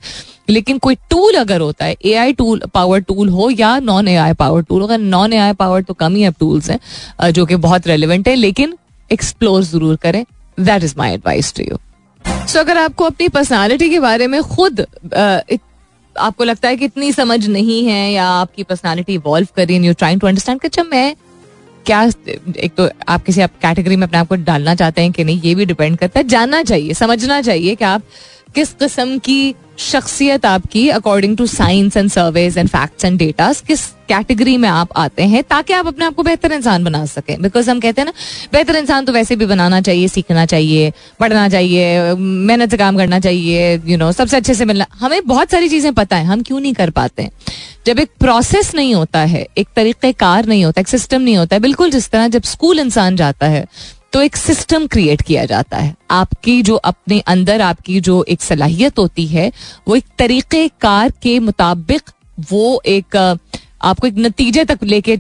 [0.49, 4.15] लेकिन कोई टूल अगर होता है A I tool power tool हो या non A
[4.17, 7.45] I power tool अगर नॉन ए आई पावर तो कम ही अब टूल्स हैं जो
[7.47, 8.77] कि बहुत रेलिवेंट है, लेकिन
[9.11, 10.25] एक्सप्लोर ज़रूर करें।
[10.59, 11.79] That is my advice to you
[12.25, 14.87] so अगर आपको अपनी पर्सनैलिटी के बारे में खुद
[16.17, 20.21] आपको लगता है कि इतनी समझ नहीं है या आपकी पर्सनैलिटी इवॉल्व कर यू ट्राइंग
[20.21, 21.15] टू अंडरस्टैंड अच्छा मैं
[21.87, 22.03] क्या,
[22.59, 25.41] एक तो आप किसी आप कैटेगरी में अपने आप को डालना चाहते हैं कि नहीं,
[25.41, 28.03] ये भी डिपेंड करता है। जानना चाहिए, समझना चाहिए कि आप
[28.55, 33.87] किस किस्म की शख्सियत आपकी according to science and surveys and facts and data किस
[34.09, 37.41] कैटेगरी में आप आते हैं ताकि आप अपने आप को बेहतर इंसान बना सकें?
[37.43, 38.13] बिकॉज़ हम कहते हैं ना
[38.53, 43.21] बेहतर इंसान तो वैसे भी बनाना चाहिए सीखना चाहिए पढ़ना चाहिए मेहनत से काम करना
[43.21, 46.25] चाहिए यू you नो know, सबसे अच्छे से मिलना। हमें बहुत सारी चीज़ें पता है
[46.25, 47.31] हम क्यों नहीं कर पाते हैं?
[47.87, 51.61] जब एक प्रोसेस नहीं होता है एक तरीक़ेकार नहीं होता एक सिस्टम नहीं होता है
[51.61, 53.65] बिल्कुल जिस तरह जब स्कूल इंसान जाता है
[54.13, 58.99] तो एक सिस्टम क्रिएट किया जाता है। आपकी जो अपने अंदर आपकी जो एक सलाहियत
[58.99, 59.51] होती है,
[59.89, 62.11] वो एक तरीके कार के मुताबिक
[62.51, 63.17] वो एक
[63.83, 65.19] आपको एक नतीजे तक लेके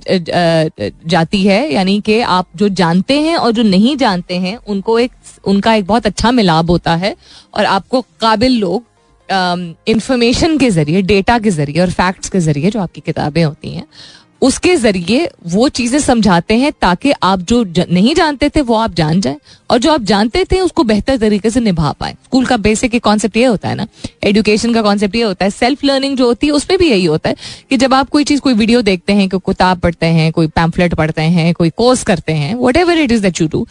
[1.08, 5.12] जाती है। यानी कि आप जो जानते हैं और जो नहीं जानते हैं, उनको एक,
[5.44, 7.16] उनका एक बहुत अच्छा मिलाप होता है
[7.54, 8.84] और आपको काबिल लोग
[9.88, 13.84] इंफॉर्मेशन के ज़रिए डेटा के ज़रिए और फैक्ट्स के ज़रिए जो आपकी किताबें होती हैं
[14.42, 19.20] उसके ज़रिए वो चीज़ें समझाते हैं ताकि आप जो नहीं जानते थे वो आप जान
[19.20, 19.36] जाए।
[19.70, 23.36] और जो आप जानते थे, उसको बेहतर तरीके से निभा पाए। स्कूल का बेसिक कॉन्सेप्ट
[23.36, 23.86] ये होता है ना
[24.24, 27.28] एजुकेशन का कॉन्सेप्ट ये होता है। सेल्फ लर्निंग जो होती है उसमें भी यही होता
[27.28, 27.36] है
[27.70, 30.94] कि जब आप कोई चीज़, कोई वीडियो देखते हैं, कोई किताब पढ़ते हैं, कोई पैम्फलेट
[30.94, 33.66] पढ़ते हैं, कोई कोर्स करते हैं whatever it is that you do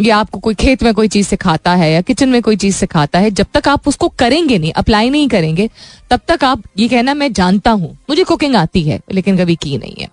[0.00, 3.18] या आपको कोई खेत में कोई चीज़ सिखाता है, या किचन में कोई चीज़ सिखाता
[3.18, 5.68] है, जब तक आप उसको करेंगे नहीं अप्लाई नहीं करेंगे,
[6.10, 9.78] तब तक आप, ये कहना मैं जानता हूँ, मुझे कुकिंग आती है, लेकिन कभी की
[9.78, 10.08] नहीं है।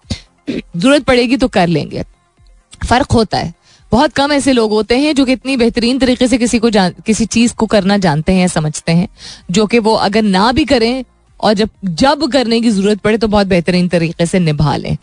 [0.77, 2.03] ज़रूरत पड़ेगी तो कर लेंगे।
[2.89, 3.53] फ़र्क होता है।
[3.91, 6.93] बहुत कम ऐसे लोग होते हैं जो कि इतनी बेहतरीन तरीके से किसी को जान,
[7.05, 9.07] किसी चीज़ को करना जानते हैं, समझते हैं,
[9.51, 11.03] जो कि वो अगर ना भी करें
[11.39, 14.97] और जब जब करने की ज़रूरत पड़े तो बहुत बेहतरीन तरीके से निभा लें।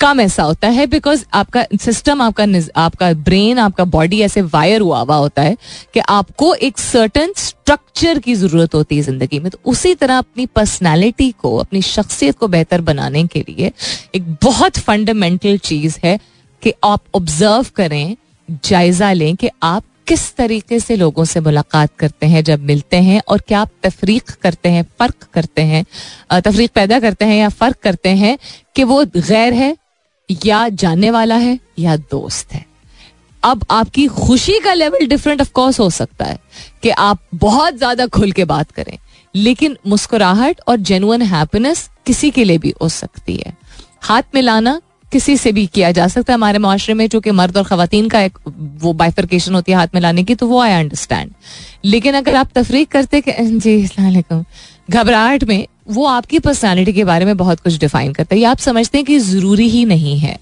[0.00, 2.44] कम ऐसा होता है बिकॉज़ आपका सिस्टम आपका
[2.76, 5.56] आपका ब्रेन आपका बॉडी ऐसे वायर हुआ हुआ होता है
[5.94, 10.46] कि आपको एक सर्टन स्ट्रक्चर की ज़रूरत होती है ज़िंदगी में। तो उसी तरह अपनी
[10.46, 13.72] पर्सनैलिटी को, अपनी शख्सियत को बेहतर बनाने के लिए
[14.14, 16.18] एक बहुत फंडामेंटल चीज़ है
[16.62, 18.16] कि आप ऑब्ज़र्व करें
[18.64, 23.20] जायजा लें कि आप किस तरीके से लोगों से मुलाकात करते हैं, जब मिलते हैं
[23.28, 25.84] और क्या आप तफरीक करते हैं, फ़र्क करते हैं
[26.40, 28.36] तफरीक पैदा करते हैं या फ़र्क करते हैं
[28.76, 29.76] कि वो गैर है
[30.28, 32.64] या जानने वाला है या दोस्त है।
[33.42, 36.38] अब आपकी खुशी का लेवल डिफरेंट ऑफ़ कोर्स हो सकता है
[36.82, 38.96] कि आप बहुत ज़्यादा खुल के बात करें,
[39.34, 43.56] लेकिन मुस्कुराहट और जेनुअन हैप्पीनेस किसी के लिए भी हो सकती है।
[44.02, 44.80] हाथ मिलाना
[45.12, 48.20] किसी से भी किया जा सकता है। हमारे माशरे में चूँकि मर्द और खातन का
[48.20, 48.38] एक
[48.78, 51.30] वो बाइफरकेशन होती है हाथ में लाने की तो वो आई अंडरस्टैंड
[51.84, 53.88] लेकिन अगर आप तफरीक करते जी
[54.90, 58.58] घबराहट में वो आपकी पर्सनालिटी के बारे में बहुत कुछ डिफाइन करता है। ये आप
[58.58, 60.36] समझते हैं कि ज़रूरी ही नहीं है।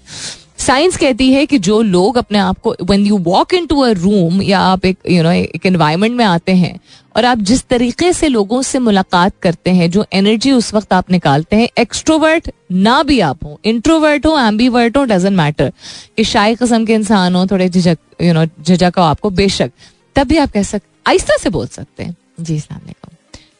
[0.59, 4.41] साइंस कहती है कि जो लोग अपने आप को when you walk into a room
[4.41, 6.79] या आप एक यू नो एक एनवायरमेंट में आते हैं,
[7.15, 11.11] और आप जिस तरीके से लोगों से मुलाकात करते हैं, जो एनर्जी उस वक्त आप
[11.11, 15.71] निकालते हैं एक्सट्रोवर्ट ना भी आप हो इंट्रोवर्ट हो एम्बीवर्ट हो डजेंट मैटर
[16.17, 19.71] कि शाही कस्म के इंसान हो, थोड़े झिझक यू नो झिझक हो आपको, बेशक,
[20.15, 22.89] तब भी आप कह सकते आहिस्ता से बोल सकते हैं। जी इस्लाम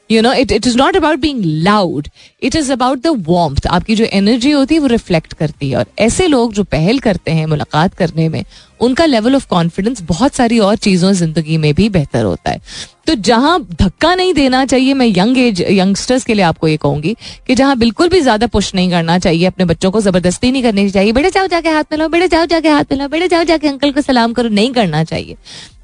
[0.10, 2.08] you know it it is not about being loud
[2.44, 5.86] it is about the warmth आपकी जो एनर्जी होती है, वो रिफ्लेक्ट करती है। और
[6.00, 8.44] ऐसे लोग जो पहल करते हैं, मुलाकात करने में,
[8.82, 12.62] उनका लेवल ऑफ़ कॉन्फिडेंस बहुत सारी और चीज़ों ज़िंदगी में भी बेहतर होता है।
[13.08, 17.16] तो जहाँ धक्का नहीं देना चाहिए, मैं यंग एज यंगस्टर्स के लिए आपको ये कहूँगी
[17.48, 20.90] कि जहाँ बिल्कुल भी ज़्यादा पुश नहीं करना चाहिए, अपने बच्चों को ज़बरदस्ती नहीं करनी
[20.90, 23.92] चाहिए, बेटे, जाओ, जाके हाथ मिलाओ, बेटे, जाओ, जाके हाथ मिलाओ, बेटे, जाओ, जाके अंकल
[23.92, 25.36] को सलाम करो। नहीं करना चाहिए।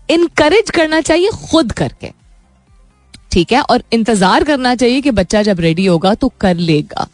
[0.10, 2.12] इनकरेज करना चाहिए खुद करके।
[3.36, 7.08] ठीक है, और इंतज़ार करना चाहिए कि बच्चा जब रेडी होगा तो कर लेगा।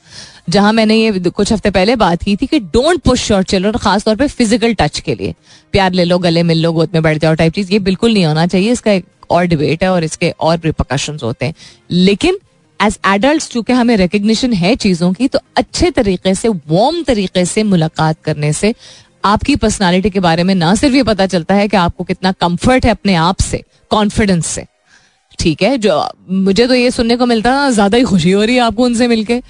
[0.49, 4.15] जहाँ मैंने ये कुछ हफ़्ते पहले बात की थी कि डोंट पुश योर चिल्ड्रन खासतौर
[4.15, 5.33] पे फ़िज़िकल टच के लिए।
[5.73, 8.25] प्यार ले लो, गले मिल लो, गोद में बैठ जाओ टाइप चीज़, ये बिल्कुल नहीं
[8.25, 11.53] होना चाहिए, इसका एक और डिबेट है और इसके और रिपोकशन होते हैं।
[11.91, 12.37] लेकिन
[12.79, 17.63] एज एडल्ट चूँकि हमें रिकग्निशन है चीज़ों की तो अच्छे तरीके से वार्म तरीके से
[17.65, 18.73] मुलाकात करने से
[19.25, 22.85] आपकी पर्सनालिटी के बारे में ना सिर्फ़ ये पता चलता है कि आपको कितना कंफर्ट
[22.85, 24.65] है अपने आप से कॉन्फिडेंस से।
[25.41, 28.55] ठीक है, जो, मुझे तो ये सुनने को मिलता है ज़्यादा ही खुशी हो रही
[28.55, 29.41] है आपको उनसे मिलके।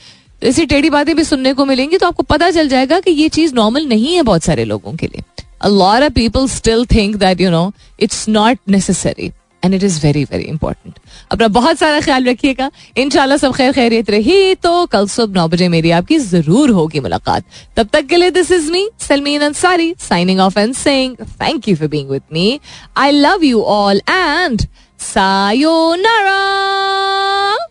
[0.42, 3.54] ऐसी टेढ़ी बातें भी सुनने को मिलेंगी तो आपको पता चल जाएगा कि ये चीज़
[3.56, 5.24] नॉर्मल नहीं है बहुत सारे लोगों के लिए।
[5.62, 7.68] A lot of people still think that, you know,
[8.00, 9.32] it's not necessary
[9.64, 10.94] and it is very very important
[11.32, 15.68] अपना बहुत सारा ख्याल रखिएगा। इनशाला सब खैर खैरियत रही तो कल सुबह नौ बजे
[15.70, 17.44] मेरी आपकी ज़रूर होगी मुलाकात।
[17.78, 21.76] तब तक के लिए this is me Salmeen Ansari signing off and saying thank you
[21.76, 22.60] for being with me
[22.98, 24.66] I love you all and
[25.02, 27.71] さようなら。